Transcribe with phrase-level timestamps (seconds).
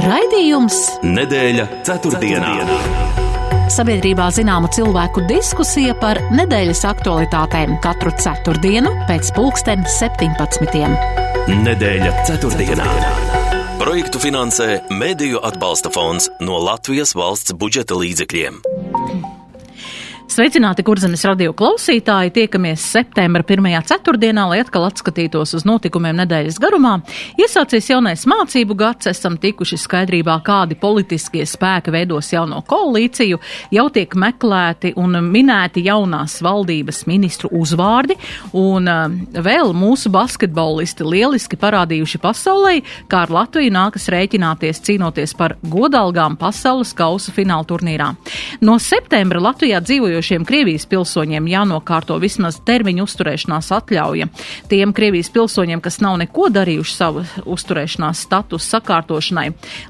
[0.00, 2.52] Raidījums Nedēļa ceturtdienā.
[3.70, 10.88] Sabiedrībā zināma cilvēku diskusija par nedēļas aktualitātēm katru ceturtdienu pēc pulksten 17.
[11.66, 12.88] Nedēļa ceturtdienā.
[13.80, 18.62] Projektu finansē Mēdīju atbalsta fonds no Latvijas valsts budžeta līdzekļiem.
[20.30, 22.30] Sveicināti, kurzemes radio klausītāji!
[22.30, 26.92] Tiekamies septembra pirmajā ceturtdienā, lai atkal atskatītos uz notikumiem nedēļas garumā.
[27.34, 33.40] Iesācies jaunais mācību gads, esam tikuši skaidrībā, kādi politiskie spēki veidos jauno koalīciju,
[33.74, 38.14] jau tiek meklēti un minēti jaunās valdības ministru uzvārdi,
[38.54, 42.76] un uh, vēl mūsu basketbolisti lieliski parādījuši pasaulē,
[43.10, 48.12] kā ar Latviju nākas rēķināties cīnoties par godalgām pasaules kausa fināla turnīrā.
[48.62, 54.26] No septembra Latvijā dzīvojoši dzīvojošiem Krievijas pilsoņiem jānokārto vismaz termiņu uzturēšanās atļauja.
[54.68, 59.46] Tiem Krievijas pilsoņiem, kas nav neko darījuši savu uzturēšanās statusu sakārtošanai,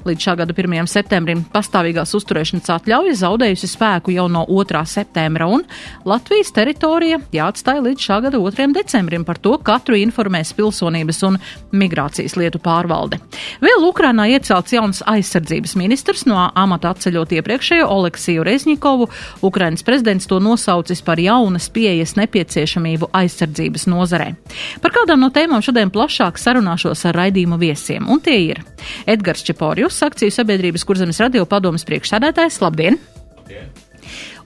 [0.07, 0.87] līdz šā gada 1.
[0.87, 4.85] septembrim pastāvīgās uzturēšanas atļauja zaudējusi spēku jau no 2.
[4.87, 5.65] septembra, un
[6.07, 8.69] Latvijas teritorija jāatstāja līdz šā gada 2.
[8.77, 9.27] decembrim.
[9.27, 11.37] Par to katru informēs pilsonības un
[11.75, 13.19] migrācijas lietu pārvalde.
[13.61, 19.09] Vēl Ukrainā iecelts jauns aizsardzības ministrs no amata atceļot iepriekšējo Oleksiju Rezņikovu.
[19.45, 24.35] Ukrainas prezidents prezidents to nosaucis par jaunas pieejas nepieciešamību aizsardzības nozarē.
[24.81, 28.63] Par kādām no tēmām šodien plašāk sarunāšos ar raidījumu viesiem, un tie ir
[29.07, 32.61] Edgars Čeporjus, akciju sabiedrības kurzemes radio padomas priekšsēdētājs.
[32.61, 32.99] Labdien!
[33.37, 33.80] Labdien.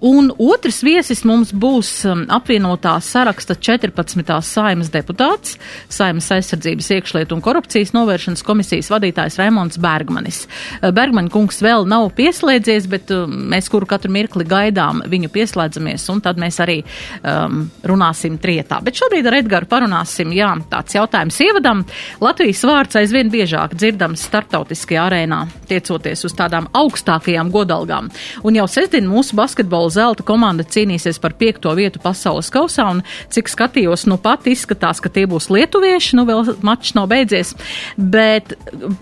[0.03, 4.25] Un otrs viesis mums būs um, apvienotā saraksta 14.
[4.43, 5.55] saimas deputāts,
[5.91, 10.43] saimas aizsardzības iekšlietu un korupcijas novēršanas komisijas vadītājs Raimons Bergmanis.
[10.81, 16.09] Uh, Bergmaņa kungs vēl nav pieslēdzies, bet um, mēs kuru katru mirkli gaidām viņu pieslēdzamies,
[16.11, 18.81] un tad mēs arī um, runāsim trietā.
[18.83, 21.85] Bet šobrīd ar Edgaru parunāsim, jā, tāds jautājums ievadam.
[22.23, 28.11] Latvijas vārds aizvien biežāk dzirdams starptautiskajā arēnā, tiecoties uz tādām augstākajām godalgām.
[28.43, 33.03] Un jau sestdien mūsu basketbola futbola zelta komanda cīnīsies par piekto vietu pasaules kausā, un
[33.33, 37.55] cik skatījos, nu pat izskatās, ka tie būs lietuvieši, nu vēl mačs nav beidzies,
[37.97, 38.55] bet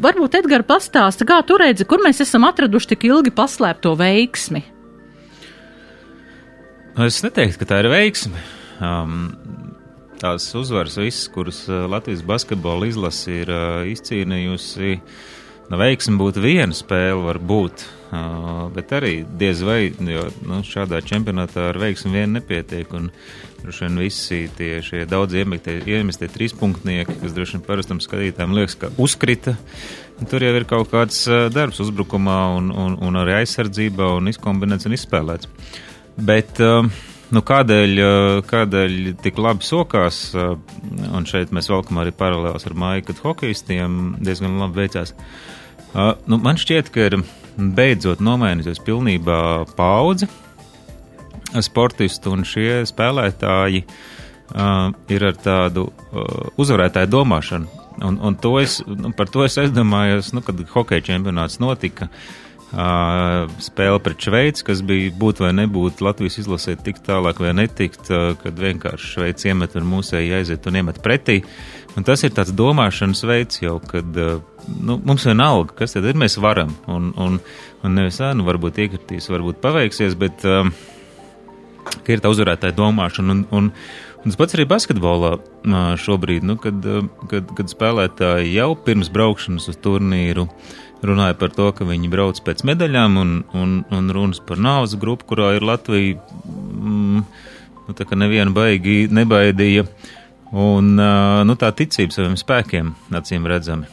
[0.04, 4.64] varbūt Edgar pastāsta, kā tu redzi, kur mēs esam atraduši tik ilgi paslēpto veiksmi?
[6.94, 8.38] Nu, es neteiktu, ka tā ir veiksme.
[8.84, 9.32] Um,
[10.22, 15.00] tās uzvaras, visas, kuras uh, Latvijas basketbola izlase ir uh, izcīnījusi,
[15.72, 17.88] nu, veiksme būtu viena spēle, varbūt.
[18.74, 22.92] Bet arī diez vai, jo nu, šādā čempionātā ar veiksmu vien nepietiek.
[22.98, 23.10] Un
[23.62, 29.56] droši vien visi tie daudz iemestie, trīspunktnieki, kas droši vien parastam skatītājiem liekas, ka uzkrita.
[30.30, 34.98] Tur jau ir kaut kāds darbs uzbrukumā un, un, un arī aizsardzībā un izkombinēts un
[35.00, 35.50] izspēlēts.
[36.22, 36.86] Bet, uh,
[37.34, 38.02] nu, kādēļ,
[38.50, 44.60] kādēļ tik labi sokās, un šeit mēs valkam arī paralēlus ar māju, kad hokeistiem diezgan
[44.62, 45.16] labi veicās.
[45.94, 47.18] Nu, man šķiet, ka ir
[47.58, 49.40] beidzot nomainīsies pilnībā
[49.78, 50.30] paudze
[51.62, 57.82] sportistu, un šie spēlētāji uh, ir ar tādu uh, uzvarētāju domāšanu.
[58.04, 62.10] Un, un to es, nu, par to es aizdomājos, nu, kad hokeja čempionāts notika.
[62.74, 68.10] Uh, spēle pret Šveici, kas bija būt vai nebūt Latvijas izlasē tik tālāk vai netikt,
[68.10, 71.44] uh, kad vienkārši Šveici iemet un mūsēji aiziet un iemet pretī.
[71.94, 76.18] Un tas ir tāds domāšanas veids jau, kad uh, nu, mums vienalga, kas tad ir,
[76.20, 76.74] mēs varam.
[76.92, 77.40] Un, un,
[77.84, 80.74] un nevis, nu, varbūt iekritīs, varbūt paveiksies, bet um,
[82.08, 83.36] ir tā uzvarētāja domāšana.
[83.36, 83.70] Un, un,
[84.22, 85.36] un tas pats arī basketbolā
[86.04, 86.86] šobrīd, nu, kad,
[87.32, 90.48] kad, kad spēlētāji jau pirms braukšanas uz turnīru
[91.04, 95.28] runāja par to, ka viņi brauc pēc medaļām un, un, un runas par nāves grupu,
[95.34, 96.22] kurā ir Latvija.
[96.48, 97.26] Mm,
[97.88, 99.88] nu, tā kā neviena baigi nebaidīja.
[100.54, 103.90] Un nu, tā ticība saviem spēkiem, acīm redzami.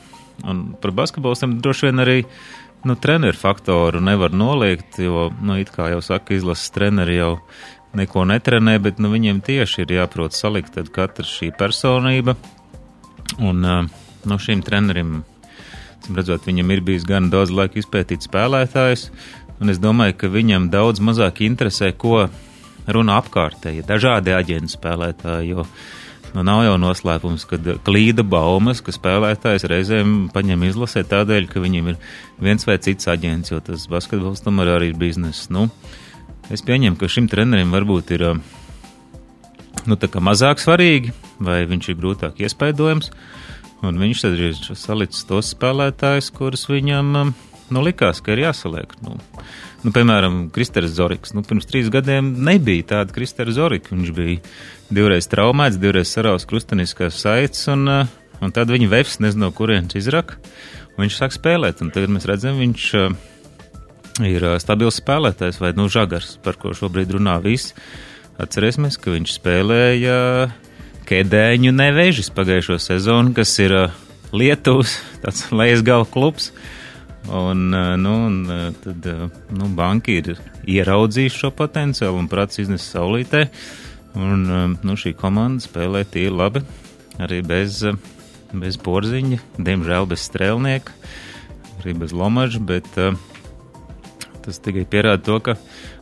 [0.48, 2.18] Un par basketbolistiem droši vien arī
[2.88, 7.34] nu, treneru faktoru nevar noliegt, jo, nu, it kā jau saka, izlases treneri jau
[7.96, 12.36] neko netrenē, bet nu, viņiem tieši ir jāprot salikt katra šī personība.
[13.40, 15.20] Un no šīm trenerim,
[16.08, 19.08] redzot, viņam ir bijis gan daudz laika izpētīt spēlētājus,
[19.60, 22.26] un es domāju, ka viņam daudz mazāk interesē, ko
[22.90, 25.52] runā apkārtēji, dažādi aģenti spēlētāji.
[25.52, 25.66] Jo,
[26.30, 31.90] Nu, nav jau noslēpums, ka klīda baumas, ka spēlētājs reizēm paņem izlasē tādēļ, ka viņam
[31.90, 31.98] ir
[32.38, 35.48] viens vai cits aģents, jo tas basketbols tomēr arī ir bizness.
[35.50, 35.66] Nu,
[36.54, 38.26] es pieņemu, ka šim trenerim varbūt ir
[39.90, 39.98] nu,
[40.30, 43.10] mazāk svarīgi, vai viņš ir grūtāk iespaidojams,
[43.82, 47.10] un viņš tad ir salicis tos spēlētājus, kurus viņam
[47.74, 48.94] nu, likās, ka ir jāsaliek.
[49.02, 49.18] Nu,
[49.80, 51.32] Nu, piemēram, Kristers Zorigs.
[51.32, 53.94] Nu, pirms trīs gadiem nebija tāda Kristera Zorika.
[53.94, 54.42] Viņš bija
[54.92, 58.10] divreiz traumēts, divreiz saraus krusteniskās saites, un, eh,
[58.44, 60.36] un tad viņa vefs nezinu, no kurienes izraka.
[61.00, 61.80] viņš sāk spēlēt.
[61.80, 63.14] Un tagad mēs redzam, viņš uh,
[64.20, 67.72] ir uh, stabils spēlētājs vai nu žagars, par ko šobrīd runā viss.
[68.36, 70.50] Atcerēsimies, ka viņš spēlēja
[71.08, 73.96] Kedēņu nevežis pagājušo sezonu, kas ir uh,
[74.32, 74.98] Lietuvas
[75.50, 76.50] lejas galva klubs.
[77.28, 78.38] Un, uh, nu, un
[78.80, 79.08] tad
[79.52, 80.32] nu, banki ir
[80.64, 83.44] ieraudzījuši šo potenciālu un prāts iznes saulītē.
[84.18, 84.46] Un
[84.82, 86.64] nu, šī komanda spēlē tīri labi,
[87.22, 87.84] arī bez,
[88.50, 90.96] bez porziņa, diemžēl bez strēlnieka,
[91.78, 92.88] arī bez lomaža, bet
[94.44, 95.56] Tas tikai pierāda to, ka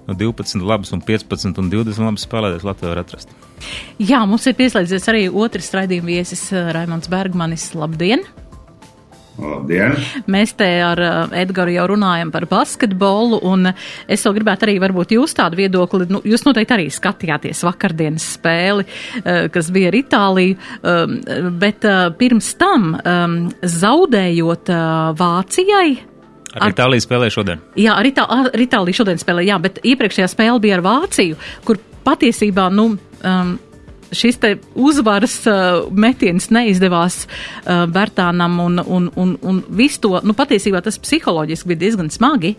[0.06, 3.32] no 12 labas un 15 un 20 labas spēlētājs Latvijā var atrast.
[3.99, 7.73] Jā, mums ir pieslēdzies arī otrs raidījuma viesis eh, Raimons Bergmanis.
[7.79, 8.23] Labdien!
[9.38, 9.94] Labdien!
[10.31, 15.14] Mēs te ar eh, Edgars jau runājam par basketbolu, un es vēl gribētu arī varbūt
[15.14, 18.87] jūs tādu viedokli, nu, jūs noteikti arī skatījāties vakardienas spēli,
[19.23, 21.17] eh, kas bija ar Itāliju, um,
[21.58, 21.87] bet
[22.19, 24.70] pirms tam um, zaudējot
[25.19, 25.91] Vācijai,
[26.56, 27.61] Ar Itāliju spēlē šodien.
[27.79, 31.37] Jā, ar, Itā, ar Itāliju šodien spēlē, jā, bet iepriekšējā spēle bija ar Vāciju,
[31.67, 33.52] kur patiesībā, nu, um,
[34.12, 40.34] šis te uzvaras uh, metiens neizdevās uh, Bertānam un, un, un, un visu to, nu
[40.37, 42.55] patiesībā tas psiholoģiski bija diezgan smagi,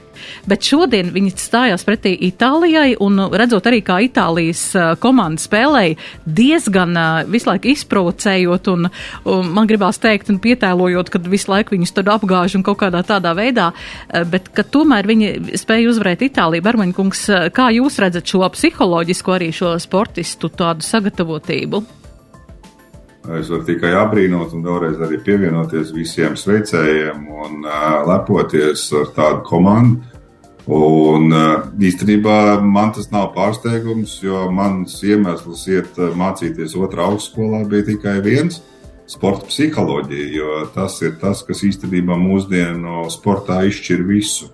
[0.50, 6.98] bet šodien viņi stājās pretī Itālijai un redzot arī, kā Itālijas uh, komanda spēlēja, diezgan
[6.98, 8.90] uh, visu laiku izprovocējot un,
[9.30, 13.02] un man gribās teikt un pietēlojot, kad visu laiku viņus tur apgāž un kaut kādā
[13.08, 16.66] tādā veidā, uh, bet ka tomēr viņi spēja uzvarēt Itāliju.
[16.70, 21.39] Bermaņkungs, uh, kā jūs redzat šo psiholoģisko arī šo sportistu tādu sagatavotu?
[21.40, 21.84] Sagatavotību?
[23.40, 29.44] Es varu tikai apbrīnot un vēlreiz arī pievienoties visiem sveicējiem un uh, lepoties ar tādu
[29.46, 30.02] komandu.
[30.70, 37.90] Un uh, īstenībā man tas nav pārsteigums, jo mans iemesls iet mācīties otrā augstskolā bija
[37.92, 38.62] tikai viens-
[39.10, 44.50] sporta psiholoģija, jo tas ir tas, kas īstenībā mūsdienu sportā izšķir visu.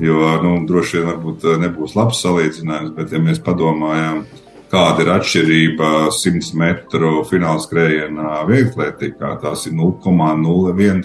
[0.00, 4.41] Jo, nu, droši vien varbūt nebūs labs salīdzinājums, bet ja mēs padomājam, uh,
[4.72, 9.34] kāda ir atšķirība 100 metru fināla skrējienā vieglietīgā.
[9.42, 11.04] Tās ir 0,01,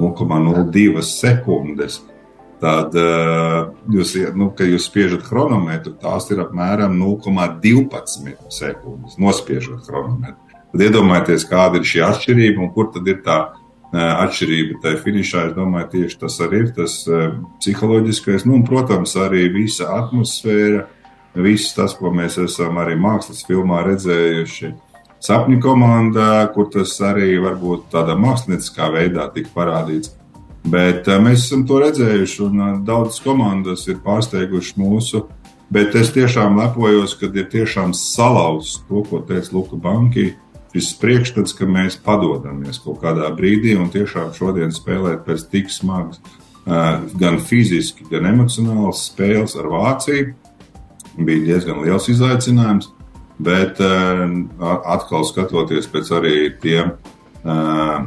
[0.00, 2.00] 0,02 sekundes.
[2.62, 3.58] Tad, eh,
[3.92, 10.40] jūs, nu, kad jūs spiežat chronometru, tās ir apmēram 0,12 sekundes, nospiežot chronometru.
[10.72, 15.44] Tad iedomājieties, kāda ir šī atšķirība un kur tad ir tā eh, atšķirība tajā finišā.
[15.50, 20.86] Es domāju, tieši tas arī ir tas eh, psiholoģiskais, nu, un, protams, arī visa atmosfēra
[21.34, 24.72] viss tas, ko mēs esam arī mākslas filmā redzējuši.
[25.24, 30.12] Sapņu komandā, kur tas arī varbūt tādā mākslinieckā veidā tika parādīts.
[30.64, 35.24] Bet eh, mēs esam to redzējuši, un eh, daudzas komandas ir pārsteigušas mūsu.
[35.72, 40.34] Bet es tiešām lepojos, ka ir tiešām salauzts to, ko teica Luka Banki.
[40.74, 46.20] Šis priekšstats, ka mēs padodamies kaut kādā brīdī un tiešām šodien spēlēt pēc tik smagas,
[46.66, 50.34] eh, gan fiziski, gan emocionālas spēles ar Vāciju
[51.18, 52.90] bija diezgan liels izaicinājums.
[53.44, 54.28] Bet uh,
[54.94, 56.92] atkal skatoties pēc arī tiem
[57.42, 58.04] uh,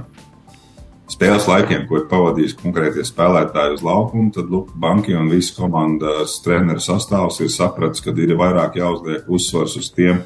[1.12, 6.38] spēles laikiem, ko ir pavadījis konkrētie spēlētāji uz laukuma, tad Luka Banki un visas komandas
[6.44, 10.21] treneru sastāvs ir sapratis, ka ir vairāk jāuzliek uzsvars uz tiem,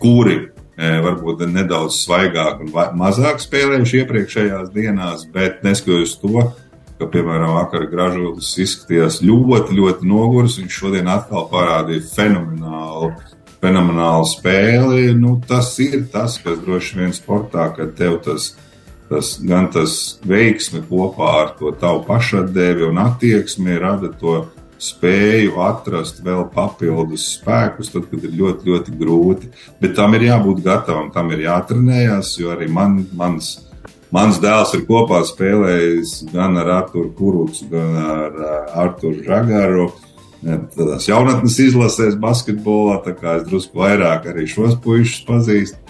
[0.00, 6.44] kuri e, varbūt nedaudz svaigāk un mazāk spēlējuši iepriekšējās dienās, bet neskatoties to,
[6.98, 10.58] ka, piemēram, vakar Gražulis izskatījās ļoti, ļoti noguris.
[10.60, 13.12] Viņš šodien atkal parādīja fenomenālu,
[13.62, 15.10] fenomenālu spēli.
[15.18, 18.54] Nu, tas ir tas, kas droši vien sportā, kad tev tas,
[19.10, 24.44] tas gan tas veiksme kopā ar to tavu pašatdevi un attieksmi rada to
[24.82, 29.48] spēju atrast vēl papildus spēkus, tad, kad ir ļoti, ļoti grūti.
[29.80, 33.54] Bet tam ir jābūt gatavam, tam ir jātrenējas, jo arī man, mans
[34.14, 38.36] Mans dēls ir kopā spēlējis gan ar Arthuru Kurucu, gan ar
[38.84, 39.88] Arthuru Žagaru.
[40.46, 45.80] Tādās jaunatnes izlasēs basketbolā, tā kā es drusku vairāk arī šos puišus pazīstu.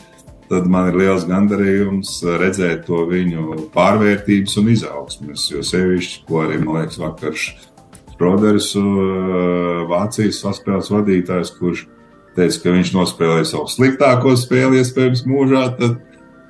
[0.46, 5.48] Tad man ir liels gandarījums redzēt to viņu pārvērtības un izaugsmes.
[5.50, 8.70] Jo sevišķi, ko arī, man liekas, vakar Šroders,
[9.90, 11.84] Vācijas saspēles vadītājs, kurš
[12.38, 15.98] teica, ka viņš nospēlēja savu sliktāko spēli iespējams mūžā, tad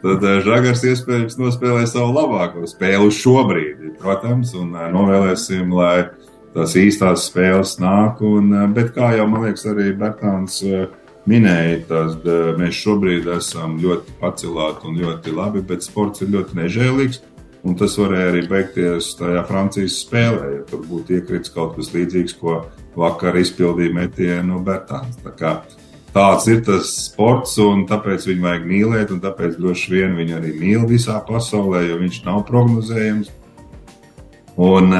[0.07, 6.09] tad eh, Žagars iespējams nospēlē savu labāko spēli šobrīd, protams, un eh, novēlēsim, lai
[6.55, 8.23] tās īstās spēles nāk.
[8.25, 10.61] Un, eh, bet kā jau man liekas, arī Bertāns
[11.27, 12.29] minēja, tad
[12.61, 17.23] mēs šobrīd esam ļoti pacelāti un ļoti labi, bet sports ir ļoti nežēlīgs.
[17.67, 22.37] Un tas varēja arī beigties tajā Francijas spēlē, ja tur būtu iekrits kaut kas līdzīgs,
[22.39, 22.61] ko
[22.95, 25.19] vakar izpildīja metienu Bertāns
[26.17, 30.53] tāds ir tas sports, un tāpēc viņu vajag mīlēt, un tāpēc droši vien viņu arī
[30.57, 33.33] mīl visā pasaulē, jo viņš nav prognozējams.
[34.57, 34.95] Un,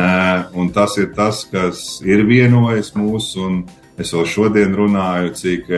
[0.53, 3.63] un tas ir tas, kas ir vienojis mūs, un
[3.97, 5.71] es vēl šodien runāju, cik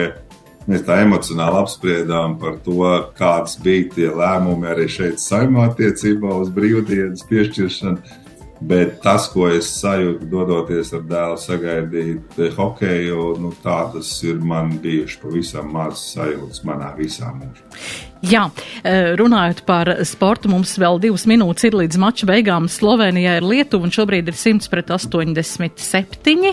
[0.67, 2.83] mēs tā emocionāli apspriedām par to,
[3.15, 8.27] kāds bija tie lēmumi arī šeit saimā attiecībā uz brīvdienas piešķiršanu.
[8.59, 15.21] Bet tas, ko es sajūtu, dodoties ar dēlu, sagaidīt hokeju, nu, tādas ir man bijušas
[15.21, 18.08] pavisam mazas sajūtas manā visā mūžā.
[18.19, 18.49] Jā,
[18.83, 22.65] e, runājot par sportu, mums vēl divas minūtes ir līdz mača beigām.
[22.67, 26.51] Slovenijā ir Lietuva un šobrīd ir 100 pret 87.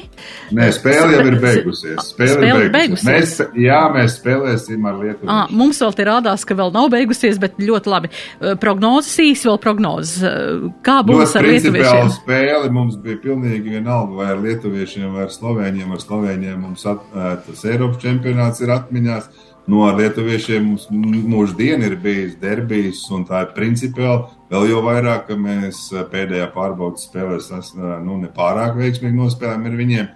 [0.55, 2.13] Nē, spēle jau ir beigusies.
[2.13, 3.09] Spēle, spēle ir beigusies.
[3.09, 5.31] Mēs, jā, mēs spēlēsim ar Lietuvu.
[5.33, 8.13] À, mums vēl te rādās, ka vēl nav beigusies, bet ļoti labi.
[8.13, 10.23] E, prognozes īsi vēl prognozes.
[10.23, 12.15] E, kā būs ļoti ar lietuviešiem?
[12.21, 15.99] Spēle mums bija pilnīgi vienalga, vai ar lietuviešiem, vai ar slovēņiem.
[15.99, 17.03] Ar slovēņiem mums at,
[17.49, 19.31] tas Eiropas čempionāts ir atmiņās
[19.67, 25.39] Nu, lietuviešiem mums mūždien ir bijis derbijs, un tā ir principiāli vēl jau vairāk, ka
[25.41, 30.13] mēs pēdējā pārbaudas spēlēs nu, nepārāk veiksmīgi nospēlējām ar viņiem.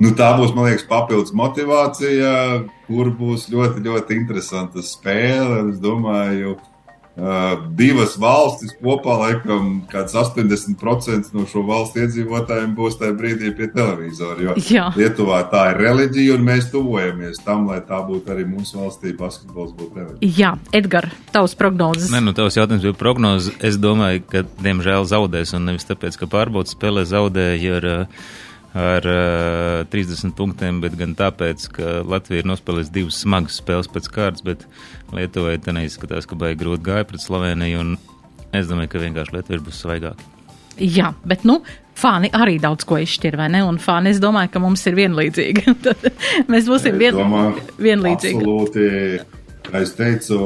[0.00, 2.32] Nu, tā būs, man liekas, papildus motivācija,
[2.86, 5.66] kur būs ļoti, ļoti interesanta spēle.
[5.74, 6.69] Es domāju, ka
[7.76, 14.38] divas valstis kopā, laikam, kāds 80% no šo valstu iedzīvotājiem būs tajā brīdī pie televizora.
[14.44, 14.86] Jo Jā.
[14.96, 19.74] Lietuvā tā ir reliģija, un mēs tuvojamies tam, lai tā būtu arī mūsu valstī, basketbols
[19.76, 20.34] būtu reliģija.
[20.40, 22.10] Jā, Edgars, tavs prognozes.
[22.12, 23.56] Nē, nu, tavs jautājums bija prognozes.
[23.64, 28.22] Es domāju, ka, diemžēl, zaudēs, un nevis tāpēc, ka pārbaudas spēlē zaudēja ar uh,
[28.76, 34.10] ar uh, 30 punktiem, bet gan tāpēc, ka Latvija ir nospēlējusi divas smagas spēles pēc
[34.14, 34.66] kārtas, bet
[35.14, 37.96] Lietuvai tā neizskatās, ka baigi grūti gāja pret Sloveniju, un
[38.54, 40.28] es domāju, ka vienkārši Lietuvai būs svaigāki.
[40.80, 41.58] Jā, bet nu,
[41.98, 43.64] fani arī daudz ko izšķir, vai ne?
[43.66, 45.74] Un fani, es domāju, ka mums ir vienlīdzīgi.
[45.84, 46.06] Tad
[46.48, 48.40] mēs būsim vien, domāju, vienlīdzīgi.
[48.40, 48.86] Absolūti.
[49.70, 50.38] Kā es teicu,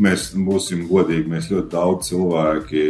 [0.00, 1.28] mēs būsim godīgi.
[1.30, 2.86] Mēs ļoti daudz cilvēki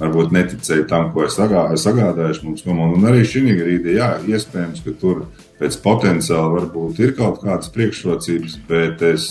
[0.00, 2.98] varbūt neticēja tam, ko es sagādājuši mums komandu.
[2.98, 5.26] Un arī šī brīdī, jā, iespējams, ka tur
[5.60, 9.28] pēc potenciāla varbūt ir kaut kādas priekšrocības, bet es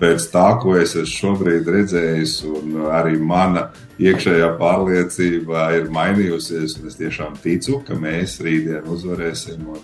[0.00, 3.70] pēc tā, ko es šobrīd redzējis, un arī mana
[4.02, 9.64] iekšējā pārliecība ir mainījusies, es tiešām ticu, ka mēs rītdien uzvarēsim.
[9.72, 9.80] Un,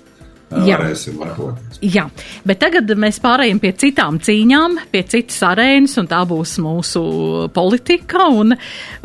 [0.53, 0.77] Jā.
[0.79, 1.79] varēsim lepoties.
[1.83, 2.05] Jā,
[2.47, 7.03] bet tagad mēs pārējām pie citām cīņām, pie citas arēnas, un tā būs mūsu
[7.55, 8.29] politika.
[8.31, 8.55] Un,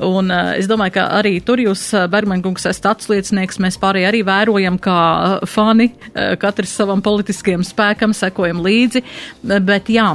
[0.06, 3.58] un eh, es domāju, ka arī tur jūs, eh, Bergmankungs, esat atsliecinieks.
[3.64, 4.98] Mēs pārējie arī vērojam, kā
[5.38, 5.90] eh, fani,
[6.42, 9.02] katrs savam politiskajam spēkam sekojam līdzi.
[9.66, 10.08] Bet jā,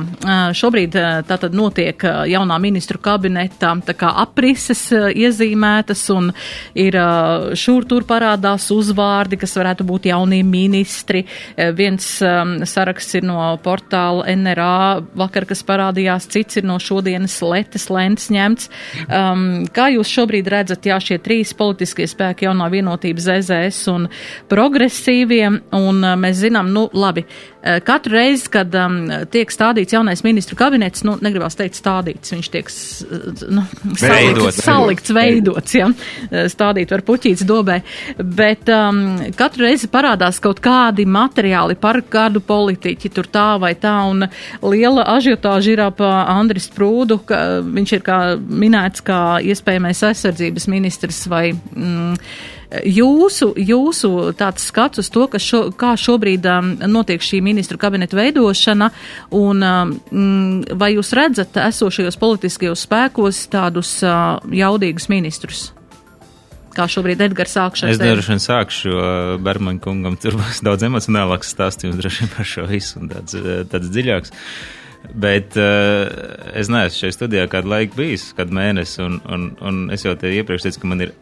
[0.57, 0.97] šobrīd
[1.29, 6.31] tātad notiek jaunā ministru kabineta tā kā aprises iezīmētas, un
[6.79, 6.99] ir
[7.59, 11.26] šur tur parādās uzvārdi, kas varētu būt jaunie ministri arī
[11.57, 17.41] eh, viens um, saraksts ir no portāla NRA vakar, kas parādījās, cits ir no šodienas
[17.43, 18.71] letes lentes ņemts.
[19.09, 24.09] Um, kā jūs šobrīd redzat, jā, šie trīs politiskie spēki jaunā vienotības ZZS un
[24.49, 27.25] progresīvie, un uh, mēs zinām, nu, labi,
[27.87, 28.99] katru reizi, kad um,
[29.33, 32.73] tiek stādīts jaunais ministru kabinets, nu, negribās teikt stādīts, viņš tiek
[33.52, 33.64] nu,
[34.00, 35.88] salikts, salikts, veidots, ja,
[36.50, 37.78] stādīt var puķīts dobē,
[38.19, 39.02] bet um,
[39.38, 44.26] katru reizi parādās kaut kādi materiāli par kādu politiķi, tur tā vai tā, un
[44.66, 49.21] liela ažiotāža ir ap Andris Prūdu, ka viņš ir kā minēts kā
[49.52, 51.50] iespējamais aizsardzības ministrs vai.
[51.52, 52.19] Mm,
[52.88, 58.88] Jūsu, jūsu tāds skats uz to, šo, kā šobrīd um, notiek šī ministru kabineta veidošana,
[59.37, 59.93] un um,
[60.81, 65.71] vai jūs redzat esošajos politiskajos spēkos tādus uh, jaudīgus ministrus?
[66.73, 67.91] kā šobrīd Edgars sākšu.
[67.93, 68.93] Es droši vien sākšu,
[69.45, 73.37] Bermaņa kungam tur būs daudz emocionālāks stāstījums droši vien par šo visu un tāds,
[73.69, 74.33] tāds dziļāks.
[75.11, 76.06] Bet uh,
[76.56, 80.30] es neesmu šajā studijā kādu laiku bijis, kādu mēnesi, un, un, un es jau te
[80.32, 81.12] iepriekš teicu, ka man ir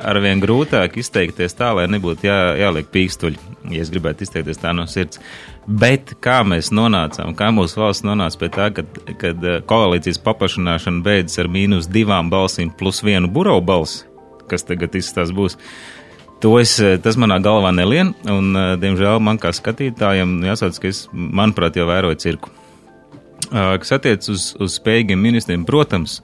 [0.00, 3.38] arvien grūtāk izteikties tā, lai nebūtu jā, jāliek pīkstuļi,
[3.74, 5.20] ja es gribētu izteikties tā no sirds.
[5.68, 11.44] Bet kā mēs nonācām, kā mūsu valsts nonāca pie tā, kad, kad koalīcijas paplašināšana beidzas
[11.44, 14.06] ar mīnus divām balsīm plus vienu burau balsi,
[14.48, 15.58] kas tagad izstāsta būs.
[16.40, 20.88] To es, eh, tas manā galvā nelien, un, eh, diemžēl, man kā skatītājam jāsaka, ka
[20.88, 22.50] es, manuprāt, jau vēroju cirku.
[23.48, 26.18] Kas attiec uz, uz spējīgiem ministriem, protams,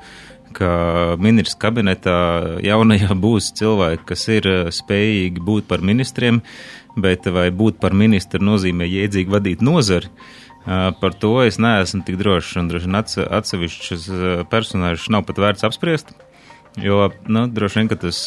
[0.54, 0.68] ka
[1.22, 2.16] ministrs kabinetā
[2.64, 6.42] jaunajā būs cilvēki, kas ir spējīgi būt par ministriem,
[6.96, 10.10] bet vai būt par ministru nozīmē iedzīgi vadīt nozari.
[10.64, 13.00] Par to es neesmu tik drošs, un droši vien
[13.38, 14.06] atsevišķus
[14.48, 16.14] personāžus nav pat vērts apspriest.
[16.80, 18.20] Jo, nu, droši vien, tas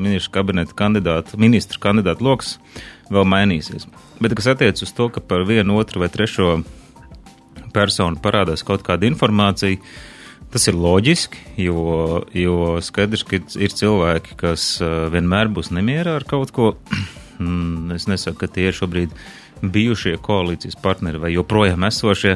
[0.00, 2.54] ministru kabineta kandidātu, ministru kandidātu lokus
[3.12, 3.88] vēl mainīsies.
[4.22, 6.60] Bet, kas attiec uz to, ka par vienu, otru vai trešo
[7.74, 9.78] personu parādās kaut kāda informācija,
[10.50, 14.64] Tas ir loģiski, jo, jo skaidrs, ka ir cilvēki, kas
[15.12, 16.74] vienmēr būs nemierā ar kaut ko.
[17.40, 19.14] Mm, es nesaku, ka tie ir šobrīd
[19.64, 22.34] bijušie koalīcijas partneri vai joprojām esošie.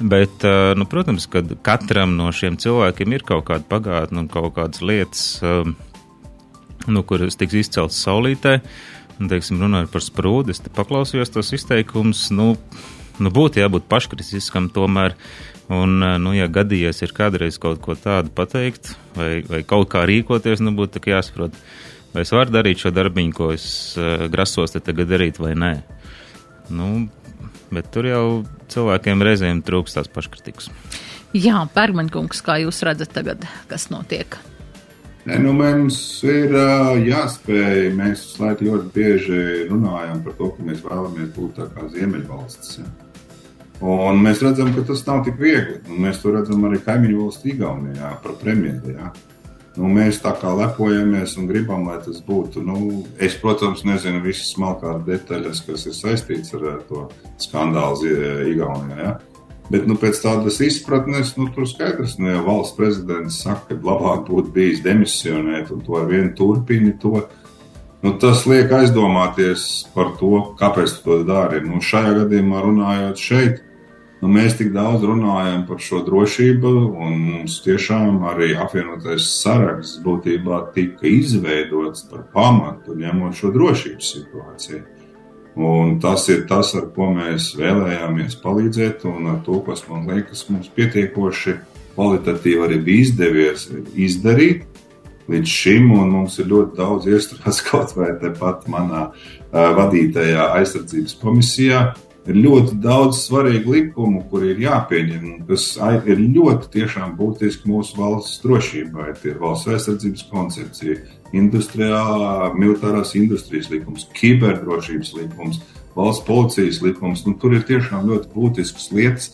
[0.00, 4.80] Bet, nu, protams, ka katram no šiem cilvēkiem ir kaut kāda pagātne un kaut kādas
[4.80, 5.26] lietas,
[6.88, 8.54] nu, kuras tiks izceltas saulītē.
[9.18, 12.30] Un, teiksim, runājot par sprūdi, es te paklausījos tos izteikumus.
[12.32, 12.54] Nu,
[13.22, 15.16] nu, būtu jābūt paškritiskam tomēr.
[15.68, 20.06] Un, eh, nu, ja gadījies ir kādreiz kaut ko tādu pateikt, vai, vai kaut kā
[20.08, 21.56] rīkoties, nu, būtu jāsaprot,
[22.14, 23.68] vai es varu darīt šo darbiņu, ko es
[24.00, 25.74] uh, grasos te tagad darīt, vai nē.
[26.72, 27.08] Nu,
[27.74, 28.24] bet tur jau
[28.72, 30.70] cilvēkiem reizēm trūkst tās paškritikas.
[31.36, 34.38] Jā, Pērmaņkungs, kā jūs redzat tagad, kas notiek?
[35.28, 37.90] Ne, nu, mums ir uh, jāspēj.
[37.98, 42.78] Mēs ļoti bieži runājam par to, ka mēs vēlamies būt tā kā Ziemeļvalsts.
[42.80, 42.88] Ja?
[43.78, 45.78] Un mēs redzam, ka tas nav tik viegli.
[45.86, 48.94] Un mēs to redzam arī kaimiņu valsts Igaunijā par premjeru.
[48.96, 49.12] Ja?
[49.78, 52.64] Nu, mēs tā kā lepojamies un gribam, lai tas būtu.
[52.66, 57.06] Nu, es, protams, nezinu visas smalkās detaļas, kas ir saistīts ar to
[57.38, 58.10] skandālu
[58.50, 58.98] Igaunijā.
[58.98, 59.16] Ja?
[59.68, 63.78] Bet nu, pēc tādas izpratnes, nu, tur skaidrs, ka nu, ja valsts prezidents saka, ka
[63.84, 67.28] labāk būtu bijis demisionēt, un to ar vienu turpini to.
[68.02, 71.60] Nu, tas liek aizdomāties par to, kāpēc tu to dari.
[71.66, 73.62] Nu, šajā gadījumā runājot šeit,
[74.18, 76.70] Nu, mēs tik daudz runājam par šo drošību,
[77.06, 84.80] un mums tiešām arī apvienotais saraksts būtībā tika izveidots par pamatu ņemot šo drošības situāciju.
[85.58, 90.44] Un tas ir tas, ar ko mēs vēlējāmies palīdzēt, un ar to, kas man liekas,
[90.50, 91.54] mums pietiekoši
[91.94, 94.66] kvalitatīvi arī bija izdevies izdarīt
[95.30, 101.18] līdz šim, un mums ir ļoti daudz iestrādāts kaut vai tepat manā uh, vadītajā aizsardzības
[101.22, 101.86] komisijā
[102.28, 105.70] ir ļoti daudz svarīgu likumu, kur ir jāpieņem, kas
[106.08, 109.14] ir ļoti tiešām būtiski mūsu valsts drošībai.
[109.22, 110.98] Tie ir valsts aizsardzības koncepcija,
[111.36, 115.60] industriālā, militārās industrijas likums, kiberdrošības likums,
[115.96, 117.24] valsts policijas likums.
[117.26, 119.32] Nu, tur ir tiešām ļoti būtiskas lietas,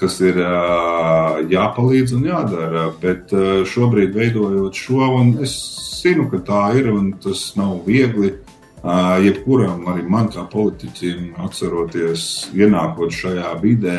[0.00, 0.40] kas ir
[1.52, 2.88] jāpalīdz un jādara.
[3.02, 3.34] Bet
[3.68, 5.56] šobrīd, veidojot šo, un es
[6.00, 8.32] zinu, ka tā ir, un tas nav viegli
[8.80, 12.22] Jebkuram, arī man kā politiķim, atceroties,
[12.56, 13.98] ienākot šajā vidē,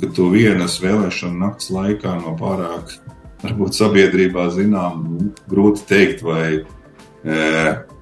[0.00, 2.92] ka tu vienas vēlēšana nakts laikā no pārāk,
[3.40, 7.38] varbūt sabiedrībā zinām, grūti teikt, vai e,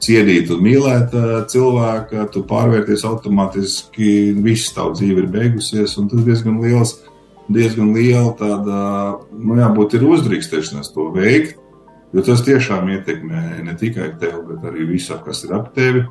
[0.03, 1.15] cienīt un mīlēt
[1.53, 6.97] cilvēku, tu pārvērties automātiski, viss tavs dzīve ir beigusies, un tas diezgan liels,
[7.51, 8.83] diezgan liela tāda,
[9.31, 11.59] nu jābūt ir uzdrīkstēšanās to veikt.
[12.11, 16.03] Jo tas tiešām ietekmē ne tikai tevi, bet arī visu, kas ir ap tevi.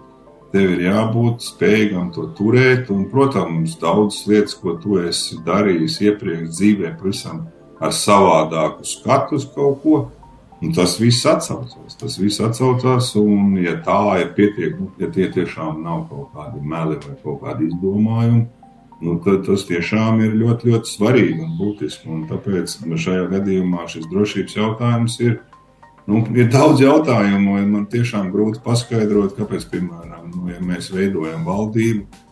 [0.49, 6.55] Tev ir jābūt spējīgam to turēt, un, protams, daudzas lietas, ko tu esi darījis iepriekš
[6.55, 7.43] dzīvē, pavisam
[7.79, 9.99] ar savādāku skatu uz kaut ko.
[10.59, 11.95] Un tas viss atcaucās.
[11.99, 16.63] Tas viss atcaucās, un, ja tā ir pietiekami, nu, ja tie tiešām nav kaut kādi
[16.63, 18.41] meli vai kaut kādi izdomājumi,
[19.05, 22.09] nu, tad tas tiešām ir ļoti, ļoti svarīgi un būtiski.
[22.11, 25.37] Un tāpēc šajā gadījumā šis drošības jautājums ir
[26.09, 31.43] Nu, ir daudz jautājumu, un man tiešām grūti paskaidrot, kāpēc, piemēram, nu, ja mēs veidojam
[31.45, 32.23] valdību,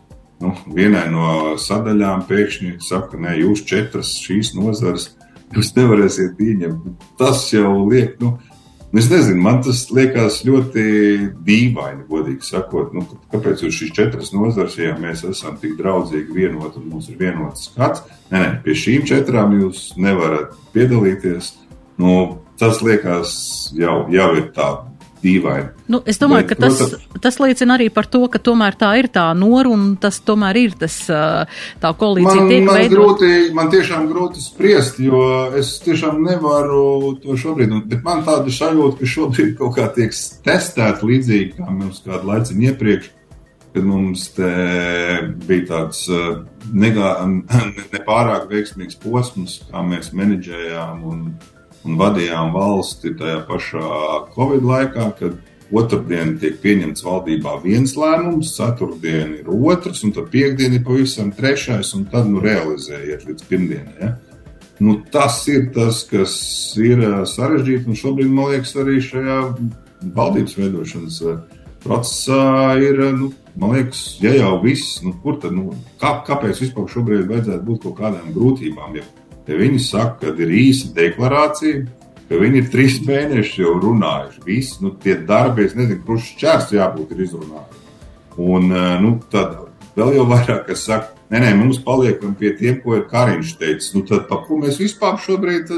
[0.42, 1.28] nu, vienai no
[1.62, 5.12] sadaļām pēkšņi saka, ka jūs četras šīs nozares
[5.56, 6.88] jūs nevarēsiet ieņemt.
[7.20, 8.34] Tas jau liek, nu,
[8.98, 10.88] es nezinu, man tas liekas ļoti
[11.48, 12.96] dīvaini, godīgi sakot.
[12.98, 17.22] Nu, kāpēc jūs šīs četras nozares, ja mēs esam tik draudzīgi vienoti un mums ir
[17.22, 21.54] vienots skats, nē, nē, pie šīm četrām jūs nevarat piedalīties.
[22.02, 22.12] Nu,
[22.60, 23.34] tas liekas
[23.78, 24.72] jau, jau ir tā
[25.24, 25.70] dīvaini.
[25.89, 28.91] Nu, es domāju, Bet, ka tas, protams, tas liecina arī par to, ka tomēr tā
[29.00, 32.96] ir tā nora un tas tomēr ir tas tā koalīcija man, tiek man veidot.
[32.98, 35.22] Grūti, man tiešām grūti spriest, jo
[35.58, 40.15] es tiešām nevaru to šobrīd, bet man tāda sajūta, ka šobrīd kaut kā tiek
[40.46, 43.12] testēt līdzīgi, kā mums kādu laiciņu iepriekš,
[43.74, 46.06] kad mums bija tāds
[46.74, 47.13] negā,
[47.96, 51.30] nepārāk veiksmīgs posms, kā mēs menedžējām un
[51.88, 53.88] un vadījām valsti tajā pašā
[54.36, 55.38] Covid laikā, kad
[55.71, 61.93] otrdien tiek pieņemts valdībā viens lēmums, ceturtdien ir otrs, un tad piekdien ir pavisam trešais,
[61.97, 63.97] un tad nu realizējiet līdz pirmdienai.
[64.02, 64.13] Ja?
[64.84, 66.38] Nu, tas ir tas, kas
[66.80, 69.38] ir sarežģīti, un šobrīd, man liekas, arī šajā
[70.15, 71.21] valdības veidošanas
[71.84, 76.91] procesā ir, nu, man liekas, ja jau viss, nu, kur tad, nu, kā, kāpēc vispār
[76.93, 79.00] šobrīd vajadzētu būt kaut kādām grūtībām?
[79.02, 79.08] Ja
[79.48, 81.86] Ja viņi saka, ka ir īsa deklarācija,
[82.28, 84.42] ka viņi ir trīs mēnešus jau runājuši.
[84.48, 87.86] Visi nu, tie darbi, es nezinu, kurš čērs jābūt ir izrunāti.
[88.38, 89.56] Un eh, nu, tad
[89.98, 93.94] vēl jau vairāk, kas saka, nē, nē, mums paliekam pie tiem, ko ir Kariņš teicis.
[93.96, 95.72] Nu, tad pa ko mēs vispār šobrīd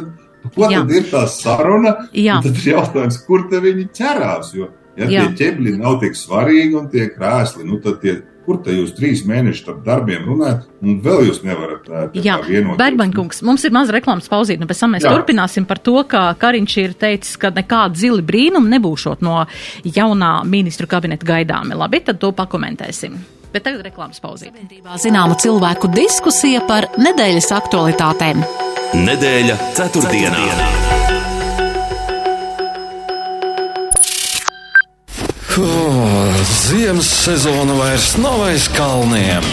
[0.56, 0.82] Ko Jā.
[0.82, 1.96] tad ir tā saruna?
[2.16, 2.40] Jā.
[2.44, 4.54] Tad ir jautājums, kur te viņi ķerās.
[4.56, 5.26] Jo, ja Jā.
[5.28, 9.22] tie ķebļi nav tik svarīgi un tie krēsli, nu tad tie kur te jūs trīs
[9.30, 11.86] mēnešus ar darbiem runājat, un vēl jūs nevarat
[12.16, 12.80] vienoties.
[12.80, 15.12] Bergmaņkungs, mums ir maza reklāmas pauzīte, un pēc tam mēs Jā.
[15.14, 19.44] turpināsim par to, ka Kariņš ir teicis, ka nekāda zili brīnumi nebūšot no
[19.86, 21.78] jaunā ministru kabineta gaidāmi.
[21.78, 23.20] Labi, tad to pakomentēsim.
[23.54, 24.66] Bet tagad reklāmas pauzīte.
[25.02, 28.44] Zināma cilvēku diskusija par nedēļas aktualitātēm.
[28.98, 30.44] Nedēļa ceturtdienā.
[30.50, 31.09] ceturtdienā.
[35.50, 39.44] Ziemas sezona vairs nav aiz kalniem.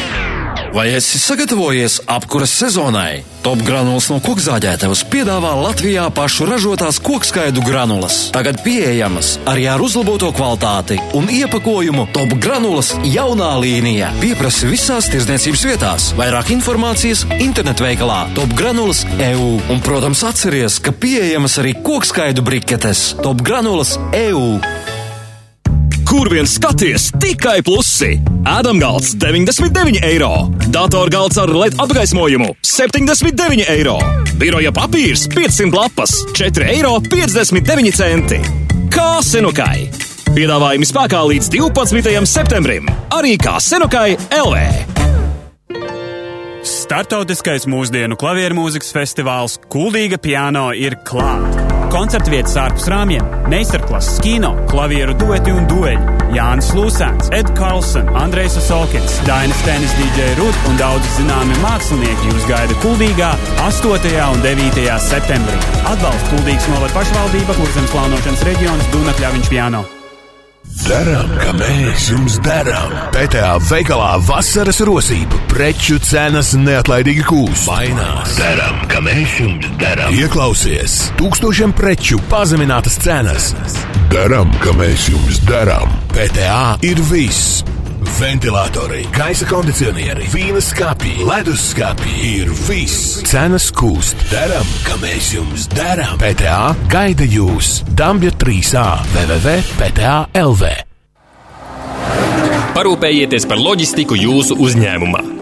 [0.75, 3.23] Vai esi sagatavojies apkuras sezonai?
[3.41, 8.27] Top granulas no kokzāģētavas piedāvā Latvijā pašu ražotās kokskaidu granulas.
[8.35, 14.11] Tagad pieejamas arī ar uzlaboto kvalitāti un iepakojumu Top granulas jaunā līnija.
[14.21, 16.11] Pieprasi visās tirdzniecības vietās.
[16.21, 19.57] Vairāk informācijas internetveikalā Top granulas EU.
[19.73, 24.59] Un, protams, atceries, ka pieejamas arī kokskaidu briketes Top granulas EU
[26.17, 28.15] kur vien skaties, tikai plusi.
[28.49, 33.99] Ēdamgalds 99 eiro, datorgalds ar LED apgaismojumu 79 eiro,
[34.41, 38.41] biroja papīrs 500 lapas 4,59 eiro.
[38.93, 39.91] Kā senukai!
[40.33, 42.25] Piedāvājumi spēkā līdz 12.
[42.29, 44.65] septembrim, arī kā senukai LV.
[46.67, 51.76] Startautiskais mūsdienu klavieru mūzikas festivāls Kuldīga Piano ir klāts.
[51.97, 56.17] Koncerta vietas ārpus rāmjiem, meistarklases, kino, klavieru dueti un dueļi.
[56.35, 62.45] Jānis Lūsēns, Ed Karlsons, Andrejs Osolkins, Dainas tenis DJ Rut un daudzi zināmi mākslinieki jūs
[62.53, 63.33] gaida Kuldīgā
[63.65, 64.15] 8.
[64.29, 64.87] un 9.
[65.09, 65.67] septembrī.
[65.89, 69.87] Atbalsta Kuldīgas novada pašvaldība, Kurzemes plānošanas reģions Dunakļaviņš Piano.
[70.87, 72.93] Darām, kā mēs jums darām.
[73.15, 77.67] PTA veikalā vasaras rosība, preču cenas neatlaidīgi kūs.
[77.71, 78.37] Mainās.
[78.39, 80.15] Darām, kā mēs jums darām.
[80.15, 83.53] Ieklausies, tūkstošiem preču pazeminātas cenas.
[84.13, 85.91] Darām, kā mēs jums darām.
[86.15, 87.63] PTA ir viss
[88.19, 93.21] ventilatori, gaisa kondicionieri, vīnas skāpji, leduskapji ir viss.
[93.29, 94.27] Cenas kūst.
[94.33, 96.16] Darām, kā mēs jums darām.
[96.23, 100.75] PTA gaida jūs Dambja 3A www.pta.lv.
[102.77, 105.36] Parūpējieties par loģistiku jūsu uzņēmumā.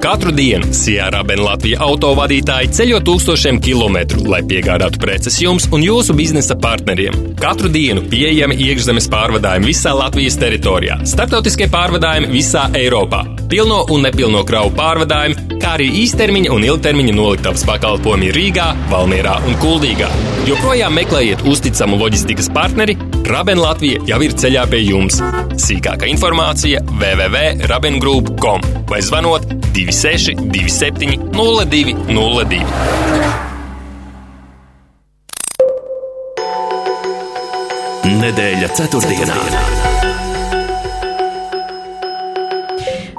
[0.00, 6.16] Katru dienu Sierra Ben Latvija autovadītāji ceļo tūkstošiem kilometru, lai piegādātu preces jums un jūsu
[6.16, 7.18] biznesa partneriem.
[7.40, 14.40] Katru dienu pieejami iekšzemes pārvadājumi visā Latvijas teritorijā, starptautiskie pārvadājumi visā Eiropā, pilno un nepilno
[14.48, 20.08] kravu pārvadājumi, kā arī īstermiņa un ilgtermiņa noliktavas pakalpojumi Rīgā, Valmierā un Kuldīgā.
[20.48, 25.20] Joprojām meklējiet uzticamu loģistikas partneri, Raben Latvija jau ir ceļā pie jums.
[25.60, 29.60] Sīkāka informācija www.rabengroup.com vai zvanot 2.
[29.74, 32.64] 26, 27, 02, 02.
[38.20, 39.89] Nedēļa ceturtdienā.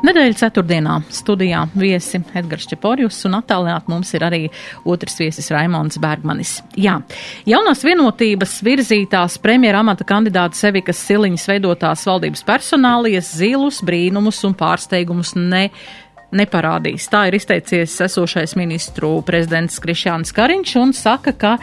[0.01, 4.39] Nedēļa ceturtdienā studijā viesi Edgars Čeporjus un attālināt mums ir arī
[4.89, 6.55] otrs viesis Raimons Bergmanis.
[6.73, 6.95] Jā,
[7.45, 15.35] jaunās vienotības virzītās premjera amata kandidāta Sevikas Siliņas veidotās valdības personālijas zilus, brīnumus un pārsteigumus
[15.37, 15.67] ne
[16.35, 17.07] neparādīs.
[17.11, 21.53] Tā ir izteicies esošais ministru prezidents Krišjāns Kariņš un saka, ka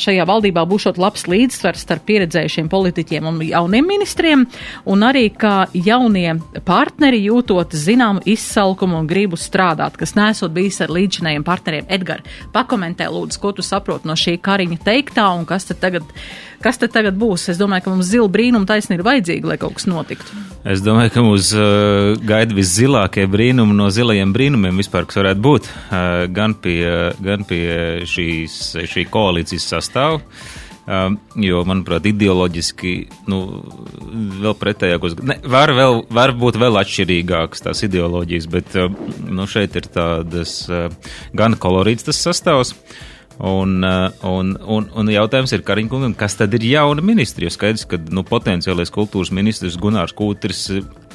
[0.00, 4.46] šajā valdībā būšot labs līdzsvars starp pieredzējušiem politiķiem un jauniem ministriem,
[4.90, 10.94] un arī, ka jaunie partneri jūtot zināmu izsalkumu un gribu strādāt, kas nesot bijis ar
[10.94, 11.88] līdzinējiem partneriem.
[11.92, 16.08] Edgar, pakomentē lūdzu, ko tu saproti no šī Kariņa teiktā un kas tad tagad
[16.64, 17.50] Kas tad tagad būs?
[17.52, 20.38] Es domāju, ka mums zila brīnuma taisni ir vajadzīga, lai kaut kas notiktu.
[20.64, 25.68] Es domāju, ka mums uh, gaida viszilākie brīnumi no zilajiem brīnumiem vispār, kas varētu būt
[25.68, 26.80] uh, gan pie,
[27.20, 27.66] gan pie
[28.08, 30.22] šīs, šī koalīcijas sastāvā.
[30.84, 32.90] Um, jo, manuprāt, ideoloģiski,
[33.32, 33.38] nu,
[34.40, 38.92] vēl pretējākos, ne, var, vēl, var būt vēl atšķirīgākas tās ideoloģijas, bet, uh,
[39.24, 40.92] nu, šeit ir tādas uh,
[41.36, 42.72] gan kolorīts tas sastāvs.
[42.72, 47.48] Uh, Un, uh, un, un, un jautājums ir Kariņkungam, kas tad ir jauna ministri?
[47.48, 50.68] Jo skaidrs, ka nu, potenciālais kultūras ministrs Gunārs Kūtris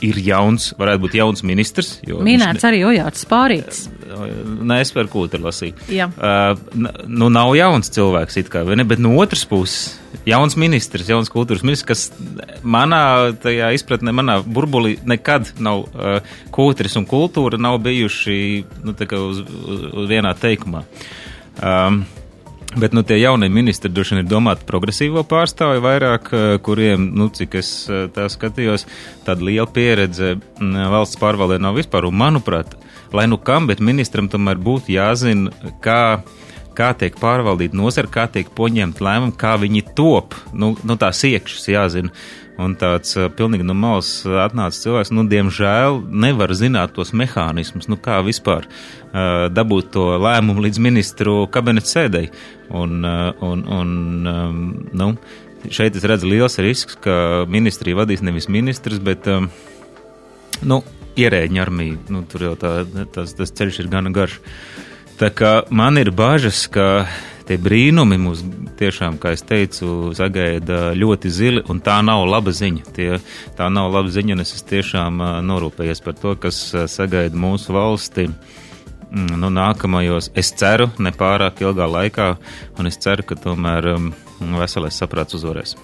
[0.04, 1.94] ir jauns, varētu būt jauns ministrs.
[2.04, 2.68] Minēts ne...
[2.70, 3.86] arī Ojāts Spārīts.
[4.10, 5.88] Nē, es par Kūtri lasīju.
[5.96, 6.10] Jā.
[6.16, 6.60] Uh,
[7.08, 8.88] nu, nav jauns cilvēks it kā, vai ne?
[8.88, 9.96] Bet no otras puses,
[10.28, 16.20] jauns ministrs, jauns kultūras ministrs, kas manā tajā izpratnē, manā burbulī nekad nav uh,
[16.56, 18.40] Kūtris un kultūra nav bijuši
[18.84, 20.84] nu, uz, uz, uz vienā teikumā.
[21.60, 22.06] Um,
[22.78, 27.26] Bet nu, tie jaunie ministri droši vien ir domāti progresīvo pārstāvju vairāk, uh, kuriem, nu,
[27.34, 28.86] cik es uh, tā skatījos,
[29.26, 32.06] tāda liela pieredze mm, valsts pārvaldē nav vispār.
[32.06, 32.76] Un, manuprāt,
[33.10, 35.50] lai nu kam, bet ministram tomēr būtu jāzina,
[35.82, 36.22] kā
[36.80, 40.38] kā tiek pārvaldīta nozara, kā tiek poņemt lēmumi, kā viņi top.
[40.54, 42.14] Nu, nu tās iekšas jāzina.
[42.60, 48.18] Un tāds pilnīgi no malas atnācis cilvēks, nu, diemžēl nevar zināt tos mehānismus, nu, kā
[48.26, 52.28] vispār uh, dabūt to lēmumu līdz ministru kabineta sēdei.
[52.76, 53.94] Un, uh, un, un
[54.34, 54.60] um,
[54.92, 55.10] nu,
[55.72, 59.48] šeit es redzu liels risks, ka ministrija vadīs nevis ministrs, bet, um,
[60.68, 60.84] nu,
[61.20, 61.98] ierēģiņa armija.
[62.12, 62.74] Nu, tur jau tā,
[63.16, 64.40] tas, tas ceļš ir gana garš.
[65.20, 67.08] Tā kā man ir bažas, ka
[67.50, 68.44] tie brīnumi mūs
[68.80, 72.86] tiešām, kā es teicu, sagaida ļoti zili, un tā nav laba ziņa.
[72.96, 73.10] Tie,
[73.58, 76.62] tā nav laba ziņa, un es esmu tiešām norūpējies par to, kas
[76.94, 78.30] sagaida mūsu valsti.
[79.10, 82.28] Mm, nu, nākamajos, es ceru, nepārāk ilgā laikā,
[82.78, 85.76] un es ceru, ka tomēr um, veselais saprāts uzvarēs.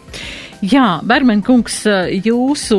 [0.66, 1.82] Jā, Bermenkungs,
[2.26, 2.78] jūsu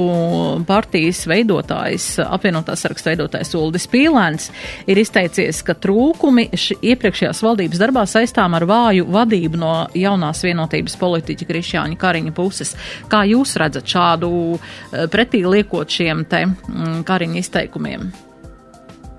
[0.67, 4.49] partijas veidotājs, apvienotās saraksta veidotājs Uldis Pīlēns
[4.89, 11.51] ir izteicies, ka trūkumi iepriekšējās valdības darbā saistām ar vāju vadību no jaunās vienotības politiķa
[11.51, 12.75] Krišjāņa Kariņa puses.
[13.12, 18.09] Kā jūs redzat šādu eh, pretī liekot šiem te mm, Kariņa izteikumiem?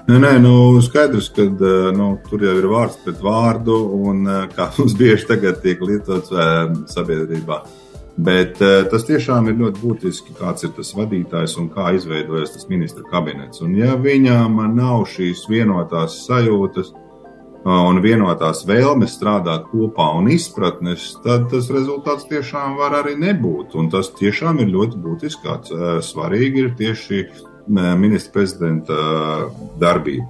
[0.07, 3.75] Nē, nē, nu, skaidrs, ka eh, nu, tur jau ir vārds pret vārdu,
[4.07, 6.31] un eh, kā mums bieži tagad tiek lietots
[6.93, 7.57] sabiedrībā.
[8.17, 8.55] Bet
[8.89, 13.61] tas tiešām ir ļoti būtiski, kāds ir tas vadītājs un kā izveidojas tas ministra kabinets.
[13.61, 16.89] Un ja viņām nav šīs vienotās sajūtas
[17.67, 23.77] un vienotās vēlmes strādāt kopā un izpratnes, tad tas rezultāts tiešām var arī nebūt.
[23.77, 25.77] Un tas tiešām ir ļoti būtiski, kāds
[26.09, 27.21] svarīgi ir tieši
[27.67, 28.97] ministra prezidenta
[29.79, 30.27] darbība.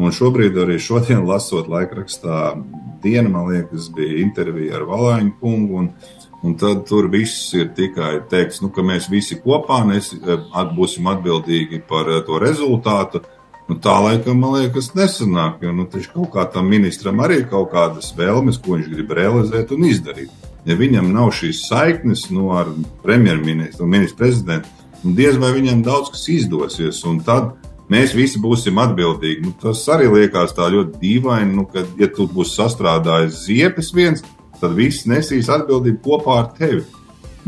[0.00, 2.54] Un šobrīd arī šodien lasot laikrakstā
[3.02, 5.84] dienu, man liekas, bija intervija ar Valāņu kungu.
[5.84, 5.92] Un,
[6.40, 11.08] Un tad tur viss ir tikai teikts, nu, ka mēs visi kopā nes, at, būsim
[11.12, 13.20] atbildīgi par to rezultātu.
[13.68, 17.68] Nu, tā laikam, man liekas, nesanāk, jo nu, kaut kā tam ministram arī ir kaut
[17.74, 20.32] kādas vēlmes, ko viņš grib realizēt un izdarīt.
[20.64, 22.72] Ja viņam nav šīs saiknes nu, ar
[23.04, 27.00] premjerministru un ministru prezidentu, diez vai viņam daudz kas izdosies.
[27.08, 27.54] Un tad
[27.90, 29.44] mēs visi būsim atbildīgi.
[29.46, 34.24] Nu, tas arī liekas tā ļoti dīvaini, nu, ka, ja tu būsi sastrādājis ziepes viens,
[34.60, 36.84] tad viss nesīs atbildību kopā ar tevi.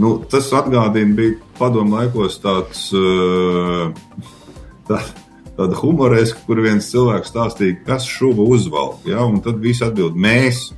[0.00, 3.92] Nu, tas atgādina, bija padomu laikos tāds, eh,
[4.88, 5.02] tā,
[5.58, 10.70] tāda humoreska, kur viens cilvēks stāstīja, kas šuva uzvalk, ja, un tad visi atbild mēs.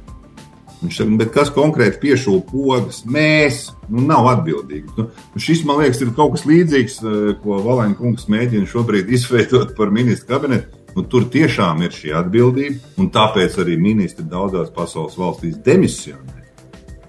[0.85, 3.01] Viņš saka, bet kas konkrēti piešūla pogas?
[3.09, 4.93] Mēs, nu, nav atbildīgi.
[4.99, 5.07] Nu,
[5.41, 9.95] šis, man liekas, ir kaut kas līdzīgs, eh, ko Valēna kungs mēģina šobrīd izveidot par
[9.95, 10.83] ministru kabinetu.
[10.95, 16.45] Nu, tur tiešām ir šī atbildība, un tāpēc arī ministri daudzās pasaules valstīs demisionē.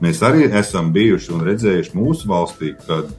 [0.01, 3.11] Mēs arī esam bijuši un redzējuši mūsu valstī, kad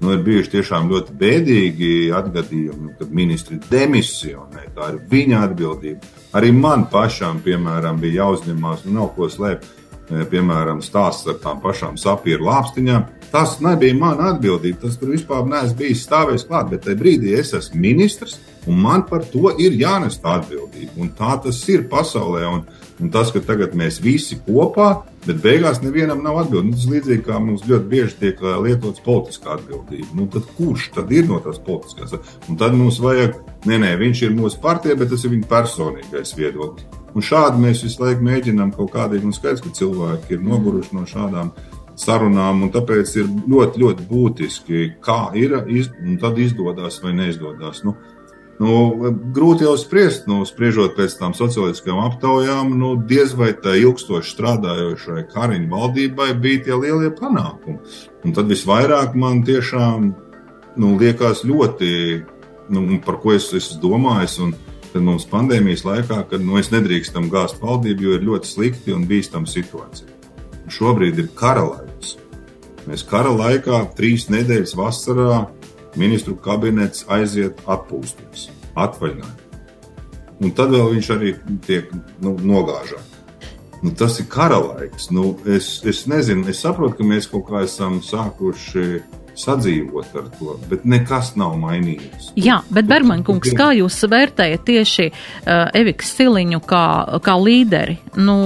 [0.00, 4.68] nu, ir bijuši tiešām ļoti bēdīgi atgadījumi, kad ministri demisionē.
[4.74, 6.12] Tā ir viņa atbildība.
[6.38, 9.77] Arī man pašam, piemēram, bija jāuzņemās, nu, nav ko slēpt,
[10.08, 13.08] piemēram, stāsts ar tām pašām sapīru lāpstiņām.
[13.32, 14.86] Tas nebija mana atbildība.
[14.86, 19.02] Tas tur vispār neesmu bijis stāvējis klāt, bet tajā brīdī es esmu ministrs Un man
[19.08, 20.92] par to ir jānes tā atbildība.
[21.00, 22.42] Un tā tas ir pasaulē.
[22.50, 22.66] Un,
[23.00, 24.90] un tas, ka tagad mēs visi kopā,
[25.24, 26.68] bet beigās nevienam nav atbildība.
[26.68, 30.10] Nu, tas līdzīgi kā mums ļoti bieži tiek lietots politiskā atbildība.
[30.18, 32.18] Nu, tad kurš tad ir no tās politiskās?
[32.48, 36.36] Un tad mums vajag, nē, nē, viņš ir mūsu partija, bet tas ir viņa personīgais
[36.36, 36.97] viedoklis.
[37.16, 41.06] Un šādi mēs visu laiku mēģinām kaut kādīgi, un skaidrs, ka cilvēki ir noguruši no
[41.08, 41.54] šādām
[41.98, 47.82] sarunām, un tāpēc ir ļoti, ļoti būtiski, kā ir, iz, un tad izdodas vai neizdodas.
[47.86, 47.96] Nu,
[48.58, 48.70] Nu,
[49.34, 55.22] grūti jau spriest, nu, spriežot pēc tam sociālistiskām aptaujām, nu, diez vai tā ilgstoši strādājošai
[55.30, 57.78] Kariņu valdībai bija tie lielie panākumi.
[58.26, 60.08] Un tad visvairāk man tiešām
[60.78, 61.92] nu, liekas ļoti,
[62.74, 64.40] nu, par ko es esmu domājis.
[64.42, 64.56] Un,
[64.92, 69.04] Tad mums pandēmijas laikā, kad nu, mēs nedrīkstam gāzt valdību, jo ir ļoti slikti un
[69.08, 70.08] bīstama situācija.
[70.72, 72.16] Šobrīd ir kara laiks.
[72.88, 75.42] Mēs kara laikā, trīs nedēļas vasarā,
[76.00, 79.44] ministru kabinets aiziet atpūsties, atvaļinājumā.
[80.38, 81.34] Un tad vēl viņš arī
[81.66, 81.90] tiek
[82.22, 83.16] nu, nogāžāts.
[83.82, 85.10] Nu, tas ir kara laiks.
[85.14, 89.02] Nu, es, es nezinu, es saprotu, ka mēs kaut kā esam sākuši
[89.38, 92.32] sadzīvot ar to, bet nekas nav mainījies.
[92.38, 96.84] Jā, bet Bermaņkungs, kā jūs vērtējat tieši uh, Eviks Siliņu kā,
[97.24, 97.98] kā līderi?
[98.18, 98.38] Nu,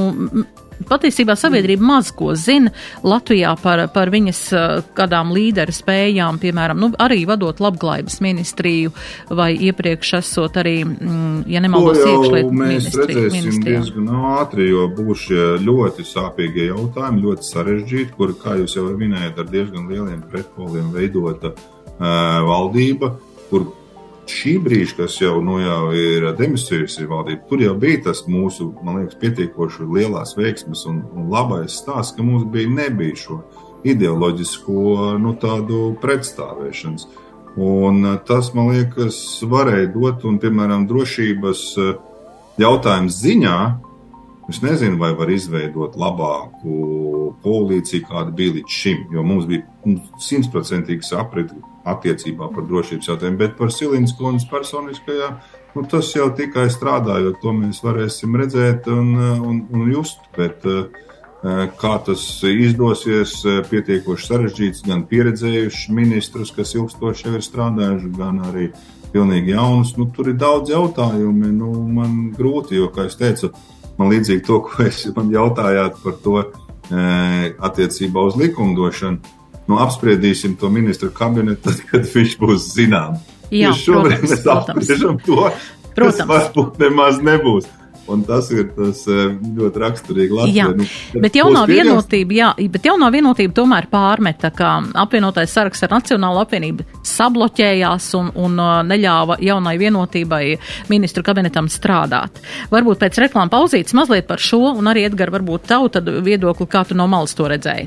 [0.88, 2.72] patiesībā sabiedrība maz ko zina
[3.06, 8.92] Latvijā par, par viņas eh, kādām līderu spējām, piemēram, nu, arī vadot labklājības ministriju
[9.30, 12.54] vai iepriekš esot arī, mm, ja nemaldos, iekšlietu.
[12.62, 18.76] Mēs redzēsim diezgan ātri, jo būs šie ļoti sāpīgie jautājumi, ļoti sarežģīti, kur, kā jūs
[18.78, 23.14] jau minējat, ar diezgan lieliem pretpoliem veidota uh, valdība,
[23.50, 23.70] kur
[24.30, 29.00] šī brīža, kas jau, nu, jau ir demonstrējusi valdība, tur jau bija tas mūsu, man
[29.00, 33.40] liekas, pietiekoši lielās veiksmes un, un labais stāsts, ka mums bija nebija šo
[33.88, 37.08] ideoloģisko nu, tādu pretstāvēšanas.
[37.62, 41.96] Un eh, tas, man liekas, varēja dot, un, piemēram, drošības eh,
[42.62, 43.56] jautājums ziņā,
[44.50, 46.72] Es nezinu, vai var izveidot labāku
[47.44, 53.38] koalīciju, kāda bija līdz šim, jo mums bija nu, simtprocentīgi saprati attiecībā par drošības jautājumiem,
[53.40, 55.31] bet par Silīnas kundzes personiskajā,
[55.75, 60.23] nu, tas jau tikai strādājot, to mēs varēsim redzēt un, un, un just.
[60.37, 67.47] Bet, eh, kā tas izdosies, eh, pietiekoši sarežģīts, gan pieredzējuši ministrus, kas ilgstoši jau ir
[67.47, 68.71] strādājuši, gan arī
[69.12, 69.97] pilnīgi jaunus.
[69.99, 71.53] Nu, tur ir daudz jautājumu.
[71.53, 73.53] Nu, man grūti, jo, kā es teicu,
[73.99, 76.51] man līdzīgi to, ko es man jautājāt par to e,
[77.53, 79.40] attiecībā uz likumdošanu.
[79.70, 83.29] Nu, apspriedīsim to ministru kabinetu, tad, kad viņš būs zināms.
[83.53, 85.38] Jā, šobrīd protams, mēs apspriežam to,
[85.94, 86.18] protams.
[86.18, 87.68] kas varbūt nemaz nebūs.
[88.11, 90.57] Un tas ir tas eh, ļoti raksturīgi Latvijai.
[90.57, 94.72] Jā, nu, bet jaunā vienotība, jā, bet jaunā vienotība tomēr pārmeta, ka
[95.05, 100.42] apvienotais saraksts ar Nacionālo apvienību sabloķējās un, un uh, neļāva jaunai vienotībai
[100.90, 102.42] ministru kabinetam strādāt.
[102.75, 106.83] Varbūt pēc reklāma pauzītes mazliet par šo, un arī Edgar, varbūt tavu tad viedokli, kā
[106.88, 107.87] tu no malas to redzēji.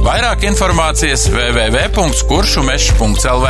[0.00, 3.48] Vairāk informācijas www.kuršumežs.lv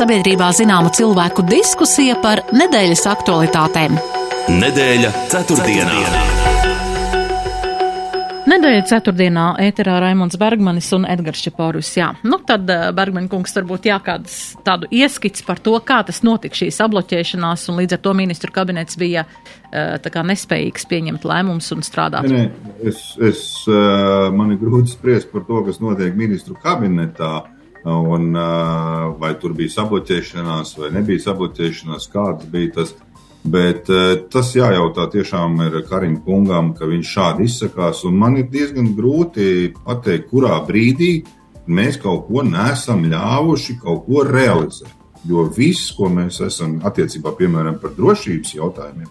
[0.00, 4.00] sabiedrībā zināma cilvēku diskusija par nedēļas aktualitātēm.
[4.48, 6.39] Nedēļa ceturtdienā.
[8.50, 11.90] Nedēļa ceturtdienā ēterā Raimons Bergmanis un Edgars Čeporus.
[11.94, 16.18] Jā, nu tad eh, Bergmaņa kungs varbūt jā kāds tādu ieskits par to, kā tas
[16.26, 21.28] notika šī sabloķēšanās, un līdz ar to ministru kabinets bija eh, tā kā nespējīgs pieņemt
[21.30, 22.26] lēmumus un strādāt.
[22.26, 27.34] Nē, nē, es, es, eh, man ir grūti spriest par to, kas notiek ministru kabinetā.
[27.80, 28.34] Un,
[29.16, 32.90] vai tur bija sabloķēšanās, vai nebija sabloķēšanās, kāds bija tas.
[33.40, 33.88] Bet
[34.32, 38.02] tas jājautā tiešām ir Karim kungam, ka viņš šādi izsakās.
[38.04, 41.22] Man ir diezgan grūti pateikt, kurā brīdī
[41.70, 44.92] mēs kaut ko nesam ļāvuši kaut ko realizēt.
[45.28, 49.08] Jo viss, ko mēs esam attiecībā, piemēram, par drošības jautājumiem,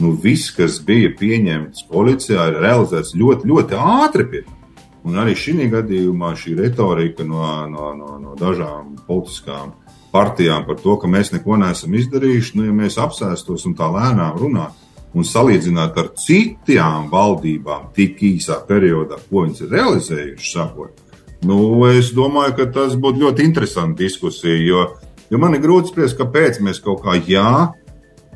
[0.00, 4.28] nu, viss, kas bija pieņemts policijā, ir realizēts ļoti, ļoti ātri.
[4.32, 4.61] Pie tam.
[5.02, 9.72] Un arī šī gadījumā šī retorika no, no, no, no dažām politiskām
[10.12, 14.36] partijām par to, ka mēs neko neesam izdarījuši, nu, ja mēs apsēstos un tā lēnām
[14.38, 21.02] runātu un salīdzināt ar citām valdībām tik īsā periodā, ko viņas ir realizējušas, sakot,
[21.48, 21.58] nu,
[21.90, 24.86] es domāju, ka tas būtu ļoti interesanti diskusija, jo,
[25.32, 27.72] jo man ir grūti spriest, kāpēc mēs kaut kā jā,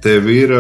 [0.05, 0.53] tev ir,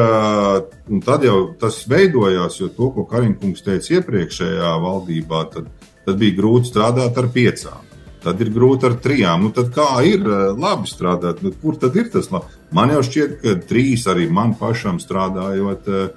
[0.88, 5.68] un tad jau tas veidojās, jo to, ko Kariņkungs teica iepriekšējā valdībā, tad
[6.06, 7.82] tad bija grūti strādāt ar piecām.
[8.26, 9.44] Tad ir grūti ar trijām.
[9.46, 11.44] Nu, tad kā ir eh, labi strādāt?
[11.44, 12.50] Nu, kur tad ir tas labi?
[12.74, 16.08] Man jau šķiet, ka trīs arī man pašam strādājot eh,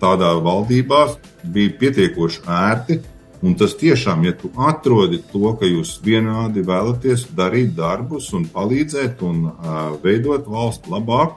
[0.00, 1.02] tādā valdībā
[1.44, 3.00] bija pietiekoši ērti.
[3.44, 9.22] Un tas tiešām, ja tu atrodi to, ka jūs vienādi vēlaties darīt darbus un palīdzēt
[9.22, 11.36] un uh, veidot valsti labāk,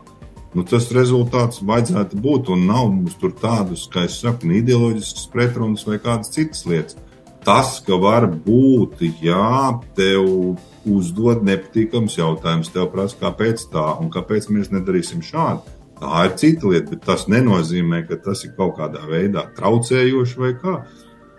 [0.58, 2.50] nu, tas rezultāts vajadzētu būt.
[2.56, 6.97] Un nav mums tur tādus, kā es saku, ideoloģiskas pretrunas vai kādas citas lietas
[7.45, 10.58] tas, ka var būt, jā, tev
[10.89, 15.77] uzdod nepatīkams jautājums, tev prasa, kāpēc tā un kāpēc mēs nedarīsim šādi.
[16.01, 20.56] Tā ir cita lieta, bet tas nenozīmē, ka tas ir kaut kādā veidā traucējoši vai
[20.58, 20.80] kā.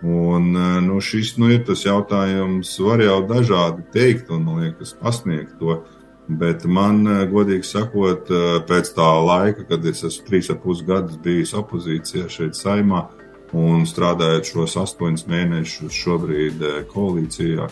[0.03, 0.51] Un,
[0.83, 5.81] nu, šis nu, ir tas jautājums, var jau dažādi teikt, un man liekas, pasniegt to.
[6.23, 8.31] Bet man, godīgi sakot,
[8.67, 13.22] pēc tā laika, kad es esmu trīs ar pus gadus bijis opozīcijā šeit, saimā, uh,
[13.53, 17.69] un strādājot šos astoņus mēnešus šobrīd eh, koalīcijā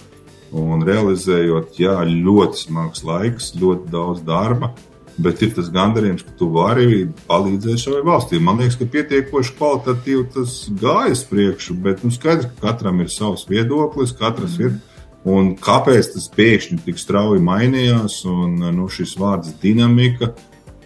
[0.52, 4.74] un realizējot, jā, ļoti smags laiks, ļoti daudz darba.
[5.22, 8.40] Bet ir tas gandarījums, ka tu vari palīdzēt savai valstī.
[8.42, 13.44] Man liekas, ka pietiekoši kvalitatīvi tas gājas priekšu, bet nu, skaidrs, ka katram ir savs
[13.50, 14.80] viedoklis, katrs ir.
[15.28, 20.32] Un kāpēc tas pēkšņi tik strauji mainījās, un nu, šis vārds dinamika,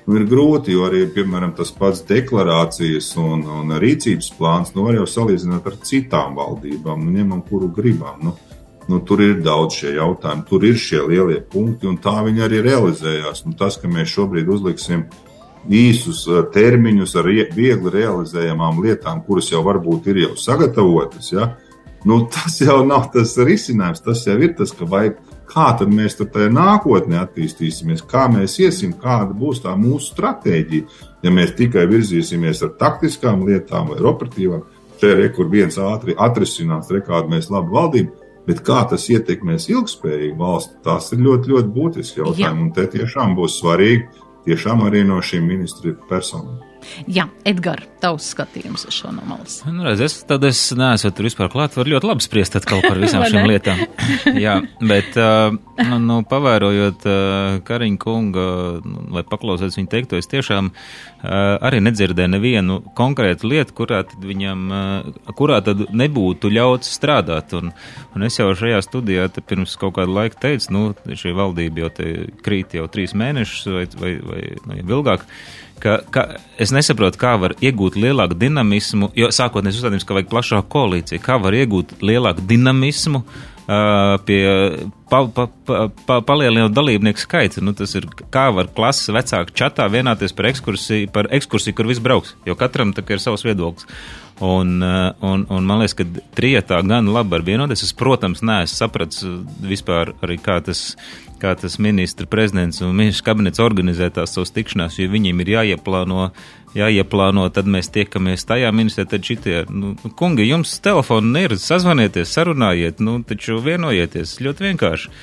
[0.05, 4.99] nu, ir grūti, jo arī, piemēram, tas pats deklarācijas un, un rīcības plāns, nu, var
[4.99, 8.19] jau salīdzināt ar citām valdībām, nu, ņemam, kuru gribam.
[8.23, 8.37] Nu,
[8.85, 12.59] Nu, tur ir daudz šie jautājumi, tur ir šie lielie punkti, un tā viņi arī
[12.61, 13.41] realizējās.
[13.47, 15.07] Nu, tas, ka mēs šobrīd uzliksim
[15.65, 21.55] īsus uh, termiņus ar viegli realizējamām lietām, kuras jau varbūt ir jau sagatavotas, ja?
[22.05, 24.03] nu, tas jau nav tas risinājums.
[24.05, 25.07] Tas jau ir tas, ka vai,
[25.49, 31.01] kā tad mēs tur tajā nākotnē attīstīsimies, kā mēs iesim, kāda būs tā mūsu stratēģija.
[31.25, 34.65] Ja mēs tikai virzīsimies ar taktiskām lietām vai operatīvām,
[35.01, 38.21] šeit ir kur viens ātri atrisinās, rekādu mēs labu valdību.
[38.45, 42.61] Bet kā tas ietekmēs ilgspējīgu valsti, tas ir ļoti, ļoti būtisks jautājums.
[42.61, 44.05] Un te tiešām būs svarīgi
[44.45, 46.59] tiešām arī no šīm ministru personām.
[47.11, 49.59] Jā, Edgars, tavs skatījums uz šo no malas.
[49.67, 53.25] Nu, redz, es tad es neesmu tur vispār klāt, var ļoti labi spriest par visām
[53.31, 53.81] šīm lietām.
[54.37, 55.17] Jā, bet,
[55.89, 57.07] nu, nu, pavērojot
[57.65, 58.47] Kariņa kunga,
[58.85, 60.71] nu, vai paklausot viņa teikto, es tiešām
[61.25, 64.65] arī nedzirdēju nevienu konkrētu lietu, kurā tad viņam,
[65.37, 67.55] kurā tad nebūtu ļauts strādāt.
[67.57, 67.73] Un,
[68.15, 72.09] un es jau šajā studijā pirms kaut kādu laiku teicu, nu, šī valdība jau te
[72.45, 75.25] krīt jau trīs mēnešus vai, vai, vai nu, ilgāk
[75.83, 76.25] ka, ka
[76.61, 81.37] es nesaprotu, kā var iegūt lielāku dinamismu, jo sākotnēji uzstādījums, ka vajag plašāku koalīciju, kā
[81.41, 84.41] var iegūt lielāku dinamismu uh, pie
[85.09, 87.63] pa, pa, pa, pa, palielinot dalībnieku skaitu.
[87.65, 92.03] Nu, tas ir kā var klases vecāku čatā vienoties par ekskursiju, par ekskursiju, kur viss
[92.03, 93.87] brauks, jo katram tā ir savs viedoklis.
[94.43, 96.03] Un, un, un man liekas, ka
[96.35, 97.85] trietā gan labi var vienoties.
[97.87, 99.23] Es, protams, neesmu sapratis
[99.63, 100.89] vispār arī kā tas
[101.39, 106.29] kā tas ministra prezidents un ministrs kabinets organizē tās savas tikšanās, jo viņiem ir jāieplāno,
[106.77, 113.03] jāieplāno, tad mēs tiekamies tajā ministrē, tad šitie, nu, kungi, jums telefonu ir, sazvanieties, sarunājiet,
[113.03, 115.13] nu, taču vienojieties, ļoti vienkārši.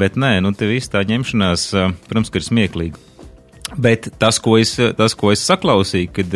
[0.00, 1.70] Bet nē, nu, te viss tā ņemšanās,
[2.06, 3.06] protams, ka ir smieklīgi.
[3.78, 6.32] Bet tas, ko es, tas, ko es saklausīju, kad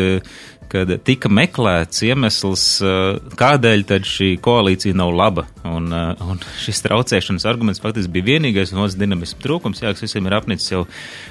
[0.72, 5.46] kad tika meklēts iemesls, eh, kādēļ šī koalīcija nav laba.
[5.64, 10.02] Un, eh, un šis traucēšanas arguments faktiski bija vienīgais un otrs dinamisms trūkums, jā, kas
[10.02, 10.86] visiem ir apnicis jau.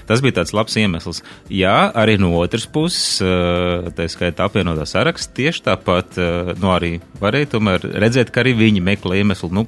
[0.07, 1.21] Tas bija tāds labs iemesls.
[1.49, 6.17] Jā, arī no otras puses, eh, tā skaitā apvienotā saraksts, tieši tāpat,
[6.59, 9.67] nu arī varēja tomēr redzēt, ka arī viņi meklē iemeslu, nu,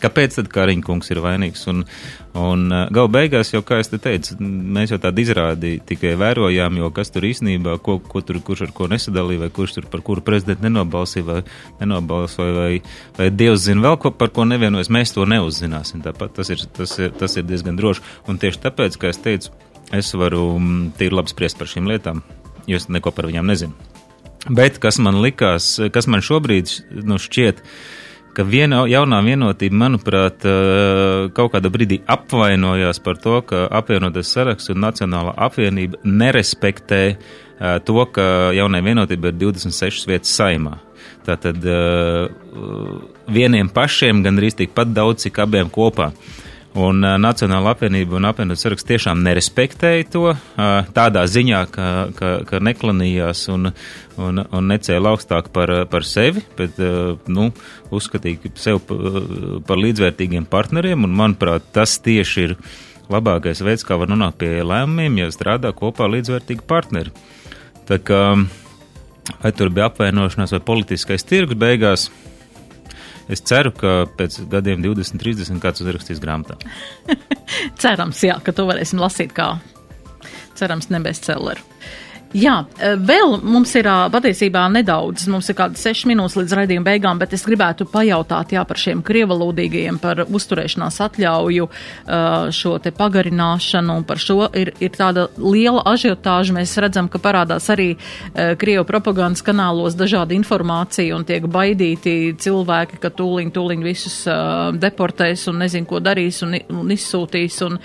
[0.00, 1.68] kāpēc tad Kariņkungs ir vainīgs.
[1.68, 1.84] Un,
[2.32, 6.88] Un gala beigās, jau kā es te teicu, mēs jau tādu izrādi tikai vērojām, jo
[6.94, 10.22] kas tur īstenībā, ko, ko tur, kurš ar ko nesadalīja, vai kurš tur par kuru
[10.24, 11.40] prezidentu nenobalsīja, vai
[11.80, 12.82] nenobalsoja, vai,
[13.18, 16.04] vai Dievs zina vēl ko, par ko nevienojas, mēs to neuzzināsim.
[16.06, 18.04] Tāpat tas ir, tas ir, tas ir diezgan droši.
[18.30, 19.50] Un tieši tāpēc, kā es teicu,
[19.92, 22.22] es varu mm, tīri labi spriest par šīm lietām,
[22.70, 23.90] jo es neko par viņām nezinu.
[24.50, 26.72] Bet kas man likās, kas man šobrīd
[27.06, 28.00] nu, šķiet, uh,
[28.36, 34.72] ka viena jaunā vienotība, manuprāt, eh, kaut kādā brīdī apvainojās par to, ka apvienotais saraksts
[34.72, 40.78] un Nacionālā apvienība nerespektē eh, to, ka jaunai vienotība ir 26 vietas saimā.
[41.26, 42.28] Tātad eh,
[43.28, 46.10] vieniem pašiem gandrīz tikpat daudz, cik abiem kopā.
[46.12, 51.88] Uh, Un uh, Nacionāla apvienība un apvienotās saraksts tiešām nerespektēja to uh, tādā ziņā, ka,
[52.16, 53.74] ka, ka neklanījās un,
[54.16, 57.50] un, un necēla augstāk par, par sevi, bet uh, nu,
[57.92, 61.04] uzskatīja sevi par līdzvērtīgiem partneriem.
[61.04, 62.56] Un, manuprāt, tas tieši ir
[63.12, 67.12] labākais veids, kā var nonākt pie lēmumiem, ja strādā kopā līdzvērtīgi partneri.
[67.84, 68.22] Tā kā
[69.42, 72.08] vai tur bija apvainošanās vai politiskais tirgus beigās,
[73.30, 76.58] Es ceru, ka pēc gadiem 20, 30 kāds uzrakstīs grāmatā.
[77.82, 79.54] Cerams, jā, ka to varēsim lasīt kā
[80.58, 81.62] cerams, nebestselleru.
[82.32, 87.18] Jā, e, vēl mums ir patiesībā nedaudz, mums ir kādi seši minūtes līdz raidījuma beigām,
[87.20, 91.68] bet es gribētu pajautāt jā, par šiem krievalodīgajiem, par uzturēšanās atļauju,
[92.56, 96.54] šo te pagarināšanu, par šo ir, ir tāda liela ažiotāža.
[96.56, 97.90] Mēs redzam, ka parādās arī
[98.32, 104.16] Krievu propagandas kanālos dažāda informācija un tiek baidīti cilvēki, ka tūliņ, tūliņ visus
[104.82, 107.60] deportēs un nezin, ko darīs un, un izsūtīs.
[107.66, 107.78] Un,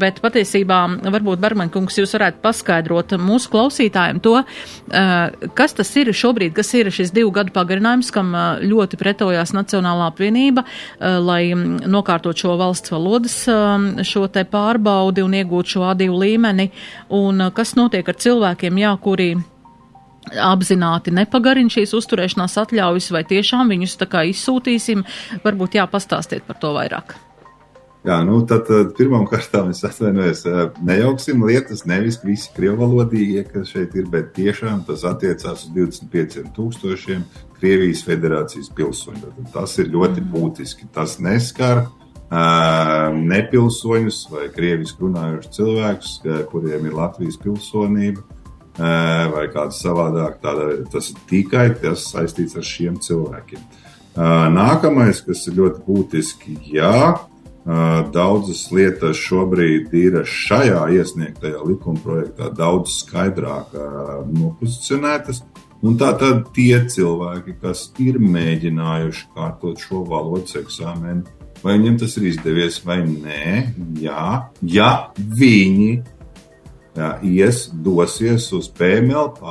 [0.00, 4.42] bet patiesībā, varbūt Bermankungs, jūs varētu paskaidrot mūsu klausītājiem, klausītājiem to,
[4.90, 9.52] eh, kas tas ir šobrīd, kas ir šis divu gadu pagarinājums, kam eh, ļoti pretojās
[9.52, 13.46] Nacionālā apvienība, eh, lai mm, nokārtot šo valsts valodas
[14.02, 16.70] šo te pārbaudi un iegūt šo A2 līmeni,
[17.10, 19.36] un kas notiek ar cilvēkiem, jā, kuri
[20.26, 25.04] apzināti nepagarina šīs uzturēšanās atļaujas, vai tiešām viņus tā kā izsūtīsim,
[25.44, 27.25] varbūt jāpastāstiet par to vairāk.
[28.06, 30.44] Jā, nu tad, pirmām kārtām es atvainojos,
[30.86, 37.26] nejauksim lietas, nevis visi krievalodīgie, kas šeit ir, bet tiešām tas attiecās uz 25 tūkstošiem
[37.56, 39.32] Krievijas federācijas pilsoņu.
[39.50, 40.30] Tas ir ļoti mm.
[40.30, 40.86] būtiski.
[40.94, 41.86] Tas neskar
[43.16, 46.16] nepilsoņus vai krievisku runājušus cilvēkus,
[46.50, 48.22] kuriem ir Latvijas pilsonība
[49.34, 50.40] vai kāds savādāk.
[50.42, 53.62] Tāda, tas ir tikai tas saistīts ar šiem cilvēkiem.
[54.54, 57.16] Nākamais, kas ir ļoti būtiski, jā,
[58.14, 63.74] daudzas lietas šobrīd ir šajā iesniegtajā likuma projektā daudz skaidrāk
[64.30, 65.42] nopozicionētas.
[65.84, 71.26] Un tā tad tie cilvēki, kas ir mēģinājuši kārtot šo valodas eksāmenu,
[71.62, 73.50] vai viņiem tas ir izdevies vai nē,
[74.00, 74.26] jā,
[74.62, 75.90] ja viņi
[76.96, 79.42] jā, ies, dosies uz PMLP,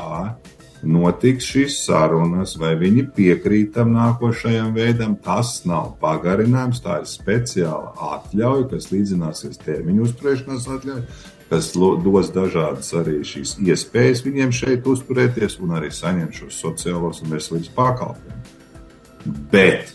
[0.85, 5.15] notiks šīs sarunas, vai viņi piekrīt tam nākošajam veidam.
[5.21, 11.03] Tas nav pagarinājums, tā ir speciāla atļauja, kas līdzināsies termiņu uzturēšanās atļauja,
[11.49, 17.35] kas dos dažādas arī šīs iespējas viņiem šeit uzturēties un arī saņemt šos sociālos un
[17.35, 18.55] veselības pakalpojumus.
[19.51, 19.93] Bet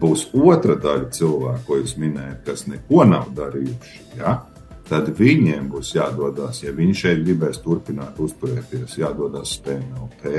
[0.00, 4.04] būs otra daļa cilvēku, ko jūs minējat, kas neko nav darījuši.
[4.20, 4.40] Ja?
[4.88, 10.32] Tad viņiem būs jādodas, ja viņi šeit gribēs turpināt uzturēties, jādodas PMLP,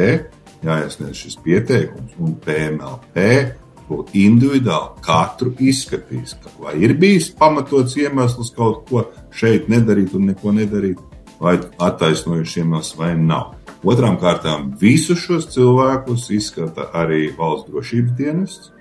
[0.65, 3.25] jāiesniedz šis pieteikums, un PMLP
[3.87, 10.55] būtu individuāli katru izskatīs, vai ir bijis pamatots iemesls kaut ko šeit nedarīt un neko
[10.55, 10.99] nedarīt,
[11.39, 13.53] vai attaisnojuši iemesls vai nav.
[13.87, 18.71] Otrām kārtām visus šos cilvēkus izskata arī valsts drošības dienests,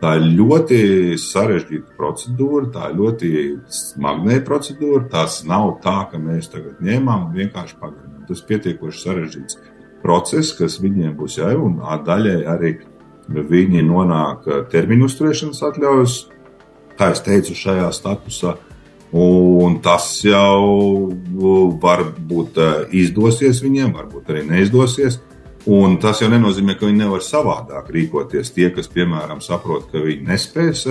[0.00, 0.78] Tā ir ļoti
[1.20, 3.30] sarežģīta procedūra, tā ir ļoti
[3.76, 5.02] smagnēja procedūra.
[5.12, 8.24] Tas nav tā, ka mēs tagad ņēmām un vienkārši pagarinājām.
[8.30, 9.58] Tas ir pietiekoši sarežģīts
[10.00, 11.76] process, kas viņiem būs jāiet, un
[12.06, 12.72] daļai arī
[13.28, 16.16] viņi nonāk termiņu uzturēšanas atļaujas,
[16.96, 18.56] kā es teicu, šajā statusā.
[19.20, 21.10] Un tas jau
[21.82, 22.60] varbūt
[22.94, 25.20] izdosies viņiem, varbūt arī neizdosies.
[25.68, 28.54] Un tas jau nenozīmē, ka viņi nevar savādāk rīkoties.
[28.54, 30.86] Tie, kas, piemēram, saprot, ka viņi nespēs,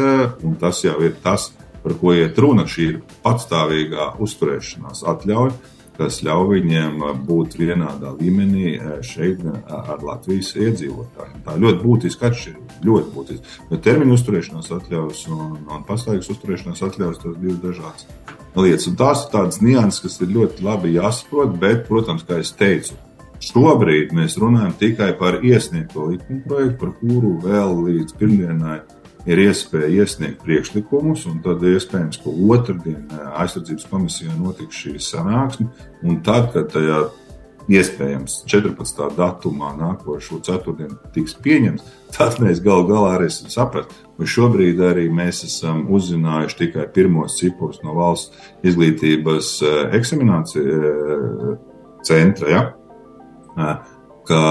[0.45, 1.49] un tas jau ir tas,
[1.81, 5.55] par ko iet runa, šī ir patstāvīgā uzturēšanās atļauja,
[5.99, 11.41] kas ļauj viņiem būt vienādā līmenī šeit ar Latvijas iedzīvotājiem.
[11.43, 12.77] Tā ir ļoti būtiska atšķirība.
[12.87, 13.57] Ļoti būtiska.
[13.71, 18.07] Jo termiņu uzturēšanās atļaujas un, un pastāvīgas uzturēšanās atļaujas tas divas dažādas
[18.55, 18.87] lietas.
[18.87, 22.95] Un tās ir tādas nianses, kas ir ļoti labi jāsaprot, bet, protams, kā jau teicu,
[23.39, 28.79] Šobrīd mēs runājam tikai par iesniegto likuma projektu, par kuru vēl līdz pirmdienai
[29.29, 35.69] ir iespēja iesniegt priekšlikumus, un tad iespējams, ka otrdien eh, aizsardzības komisijā notiks šī sanāksme,
[36.03, 37.05] un tad, kad tajā
[37.69, 39.03] iespējams 14.
[39.17, 41.85] datumā nākošo ceturtdienu tiks pieņemts,
[42.15, 44.07] tad mēs gal galā arī esam sapratuši.
[44.19, 51.55] Šobrīd arī mēs esam uzzinājuši tikai pirmos ciprus no valsts izglītības eh, eksaminācijas eh,
[52.09, 52.51] centra.
[52.51, 52.65] Ja?
[54.29, 54.41] Ka,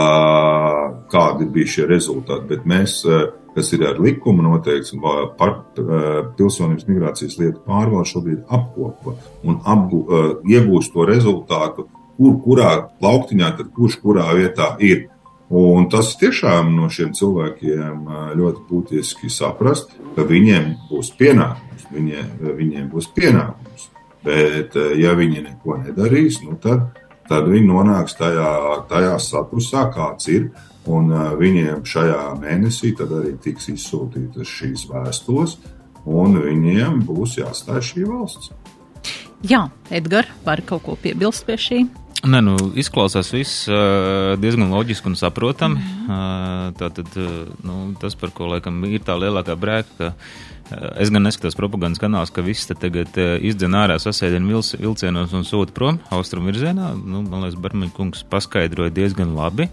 [1.13, 2.49] kādi bija šie rezultāti.
[2.51, 3.01] Bet mēs,
[3.55, 4.97] kas ir ar likumu noteikts,
[5.39, 5.61] par
[6.39, 10.03] pilsonības migrācijas lietu pārvaldu šobrīd apkopo un apgu,
[10.49, 11.89] iegūst to rezultātu,
[12.19, 15.07] kur kurā plauktiņā, tad kurš kurā vietā ir.
[15.49, 21.87] Un tas tiešām no šiem cilvēkiem ļoti būtiski saprast, ka viņiem būs pienākums.
[21.89, 23.87] Viņiem, viņiem būs pienākums.
[24.27, 26.91] Bet, ja viņi neko nedarīs, nu tad
[27.29, 28.51] tad viņi nonāks tajā,
[28.91, 30.51] tajā statusā, kāds ir.
[30.89, 35.59] Un viņiem šajā mēnesī arī tiks izsūtītas šīs vēstules,
[36.09, 38.55] un viņiem būs jāstāj šī valsts.
[39.45, 41.83] Jā, Edgars, var kaut ko piebilst pie šī?
[42.27, 43.69] Nē, nu, izklausās viss
[44.43, 45.79] diezgan loģiski un saprotami.
[45.79, 47.13] Uh, tātad,
[47.63, 52.33] nu, tas, par ko laikam ir tā lielākā brēka, ka es gan neskatos propagandas kanālus,
[52.35, 53.15] ka viss te tagad
[53.47, 56.91] izdzen ārā sasēdienu vilc, vilcienos un sūta prom austrumu virzienā.
[56.99, 59.69] Nu, man liekas, Barmaņa kungs paskaidroja diezgan labi.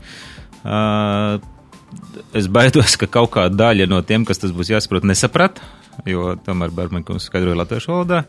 [2.35, 5.63] Es baidos, ka kaut kāda daļa no tiem, kas tas būs jāsaprot, nesaprat,
[6.05, 8.25] jo tomēr Barmaņa kungs skaidroja latviešu valodā.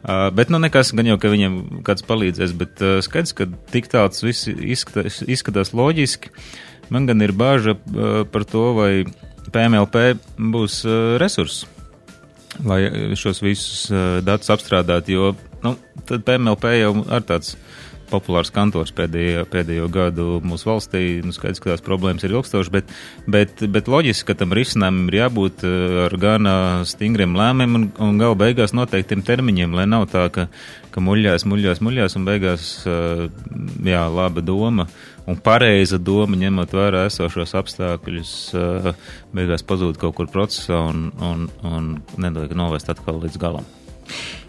[0.00, 3.90] Uh, bet, nu, nekas, gan jau, ka viņiem kāds palīdzēs, bet uh, skaidrs, ka tik
[3.92, 6.32] tāds viss izskatās, izskatās loģiski.
[6.90, 8.92] Man gan ir bāža uh, par to, vai
[9.52, 11.68] PMLP būs uh, resursi
[12.64, 15.30] lai šos visus uh, datus apstrādātu, jo
[15.64, 15.74] nu,
[16.08, 17.54] PMLP jau ir tāds
[18.10, 21.02] populārs kantors pēdējo, pēdējo gadu mūsu valstī.
[21.24, 22.90] Nu, skaidrs, ka tās problēmas ir ilgstošas, bet,
[23.30, 25.64] bet, bet loģiski, ka tam risinājumam ir jābūt
[26.06, 26.50] ar gan
[26.88, 30.48] stingriem lēmumiem un, un gala beigās noteiktiem termiņiem, lai nav tā, ka,
[30.90, 34.90] ka muļļās, muļļās, muļļās un beigās, jā, laba doma
[35.30, 38.32] un pareiza doma, ņemot vērā esošos apstākļus,
[39.36, 43.68] beigās pazūd kaut kur procesā un, un, un nedod novest atkal līdz galam.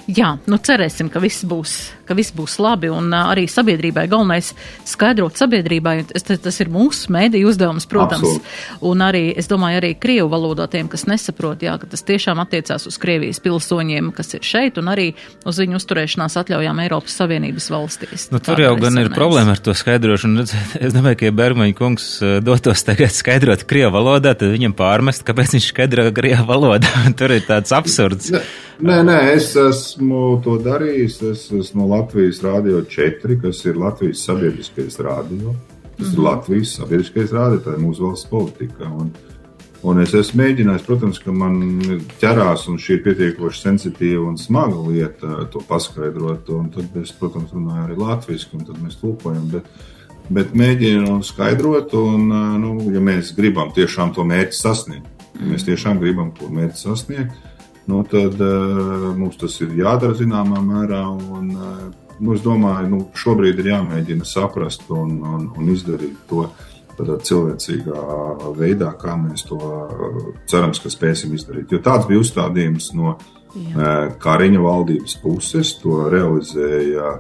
[0.10, 1.76] Jā, nu cerēsim, ka viss būs,
[2.12, 4.52] ka viss būs labi un uh, arī sabiedrībai galvenais
[4.88, 5.96] skaidrot sabiedrībai.
[6.12, 8.28] Tas, tas ir mūsu mēdīju uzdevums, protams.
[8.28, 8.52] Absolut.
[8.92, 12.88] Un arī, es domāju, arī Krievu valodā tiem, kas nesaprot, jā, ka tas tiešām attiecās
[12.90, 15.12] uz Krievijas pilsoņiem, kas ir šeit un arī
[15.48, 18.28] uz viņu uzturēšanās atļaujām Eiropas Savienības valstīs.
[18.34, 20.48] Nu, tur jau gan ir problēma ar to skaidrošanu.
[20.82, 22.10] Es domāju, ka ja Bergmaņa kungs
[22.44, 26.92] dotos tagad skaidrot Krievu valodā, tad viņam pārmest, kāpēc viņš skaidro Krievu valodā.
[27.20, 28.32] tur ir tāds absurds.
[28.34, 28.44] Ne.
[28.82, 31.20] Nē, nē, es esmu to darījis.
[31.30, 35.54] Es esmu Latvijas Rādio 4, kas ir Latvijas sabiedriskais rādio.
[35.98, 36.14] Tas mm -hmm.
[36.14, 36.26] ir mhm.
[36.26, 38.86] Latvijas sabiedriskais rādio, tā ir mūsu valsts politika.
[38.90, 39.12] Un,
[39.84, 41.82] un es esmu mēģinājis, protams, ka man
[42.22, 46.46] ķerās, un šī ir pietiekoši sensitīva un smaga lieta to paskaidrot.
[46.76, 49.48] Tad es, protams, runāju arī latviešu, un tad mēs tulkojam.
[49.52, 49.64] Bet,
[50.30, 52.28] bet mēģinu skaidrot, un,
[52.62, 55.08] nu, ja mēs gribam tiešām to mērķi sasniegt,
[55.40, 57.51] ja mēs tiešām gribam to mērķi sasniegt
[57.90, 61.02] nu, tad uh, mums tas ir jādara zināmā mērā.
[61.10, 66.46] Un, uh, nu, es domāju, nu, šobrīd ir jāmēģina saprast un, un, un izdarīt to
[66.98, 68.02] tādā cilvēcīgā
[68.58, 70.22] veidā, kā mēs to uh,
[70.52, 71.72] cerams, ka spēsim izdarīt.
[71.74, 73.26] Jo tāds bija uzstādījums no uh,
[74.22, 77.20] Kariņa valdības puses, to realizēja.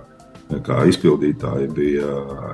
[0.51, 2.07] Kā izpildītāji bija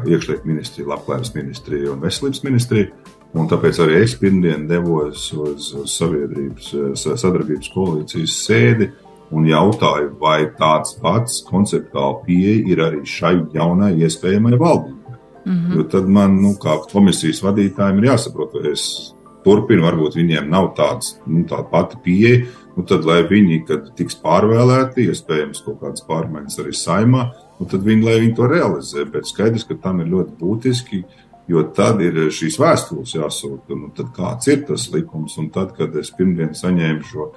[0.05, 2.91] iekšlietu ministrija, labklājības ministrija un veselības ministrija.
[3.37, 8.89] Un tāpēc arī es pirmdien devos uz, uz sabiedrības sadarbības koalīcijas sēdi
[9.35, 15.17] un jautāju, vai tāds pats konceptuāli pieeja ir arī šai jaunai iespējamai valdībai.
[15.45, 15.77] Mm -hmm.
[15.77, 19.13] Jo tad man, nu, kā komisijas vadītājiem, ir jāsaprot, ka es
[19.45, 24.17] turpinu, varbūt viņiem nav tāds, nu, tāda pati pieeja, nu, tad, lai viņi, kad tiks
[24.23, 29.05] pārvēlēti, iespējams, kaut kādas pārmaiņas arī saimā, nu, tad viņi, viņi to realizē.
[29.11, 31.03] Bet skaidrs, ka tam ir ļoti būtiski
[31.47, 35.37] Jo tad ir šīs vēstules jāsūta, tad kāds ir tas likums.
[35.39, 37.29] Un tad, kad es pirmdien saņēmu šo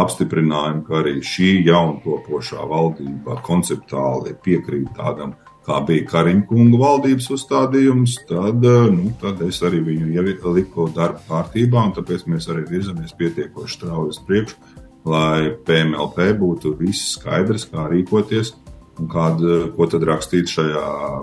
[0.00, 5.34] apstiprinājumu, ka arī šī jauntopošā valdība konceptuāli piekrīt tādam,
[5.66, 11.94] kā bija Kariņkunga valdības uzstādījums, tad, nu, tad es arī viņu ieliku darba kārtībā, un
[11.98, 14.78] tāpēc mēs arī virzamies pietiekoši strauji uz priekšu,
[15.10, 18.54] lai PMLP būtu viss skaidrs, kā rīkoties
[19.00, 20.80] Un kādu, ko tad rakstīt šajā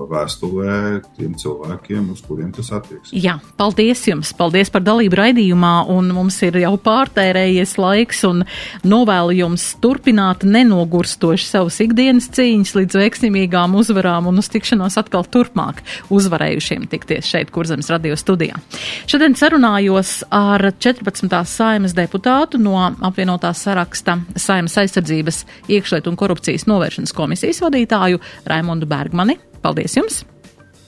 [0.10, 0.78] vēstulē
[1.14, 3.12] tiem cilvēkiem, uz kuriem tas attiecas?
[3.14, 4.32] Jā, paldies jums!
[4.38, 8.42] Paldies par dalību raidījumā, un mums ir jau pārtērējies laiks, un
[8.82, 15.84] novēlu jums turpināt nenogurstoši savus ikdienas cīņas līdz veiksmīgām uzvarām un uz tikšanos atkal turpmāk
[16.14, 18.58] uzvarējušiem tikties šeit, Kurzemes radio studijā.
[19.06, 21.30] Šodien sarunājos ar 14.
[21.46, 29.38] saimas deputātu no apvienotās saraksta Saimas aizsardzības iekšliet un korupcijas novēršanas komisijas vadītāju Raimondu Bergmani.
[29.64, 30.24] Paldies jums!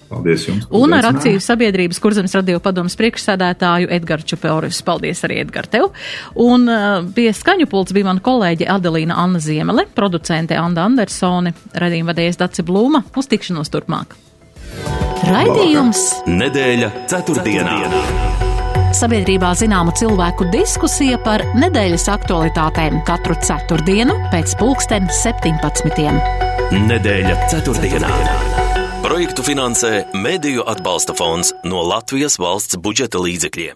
[0.09, 0.65] Paldies jums!
[0.73, 4.81] Un ar akciju sabiedrības kurzemes radio padomas priekšsēdētāju Edgars Čupeoris.
[4.85, 5.91] Paldies arī, Edgar, tev!
[6.39, 12.13] Un uh, pie skaņu pults bija mana kolēģe Adelīna Anna Ziemele, producente Anda Andersone, redījuma
[12.13, 13.05] vadējas Daci Blūma.
[13.19, 14.17] Uz tikšanos turpmāk!
[15.29, 17.79] Raidījums Nedēļa ceturtdienā!
[17.85, 18.47] ceturtdienā.
[18.95, 26.48] Sabiedrībā zināma cilvēku diskusija par nedēļas aktualitātēm katru ceturtdienu pēc pulksten 17.
[26.69, 28.09] Nedēļa ceturtdienā.
[29.01, 33.73] Projektu finansē Mēdīju atbalsta fonds no Latvijas valsts budžeta līdzekļiem.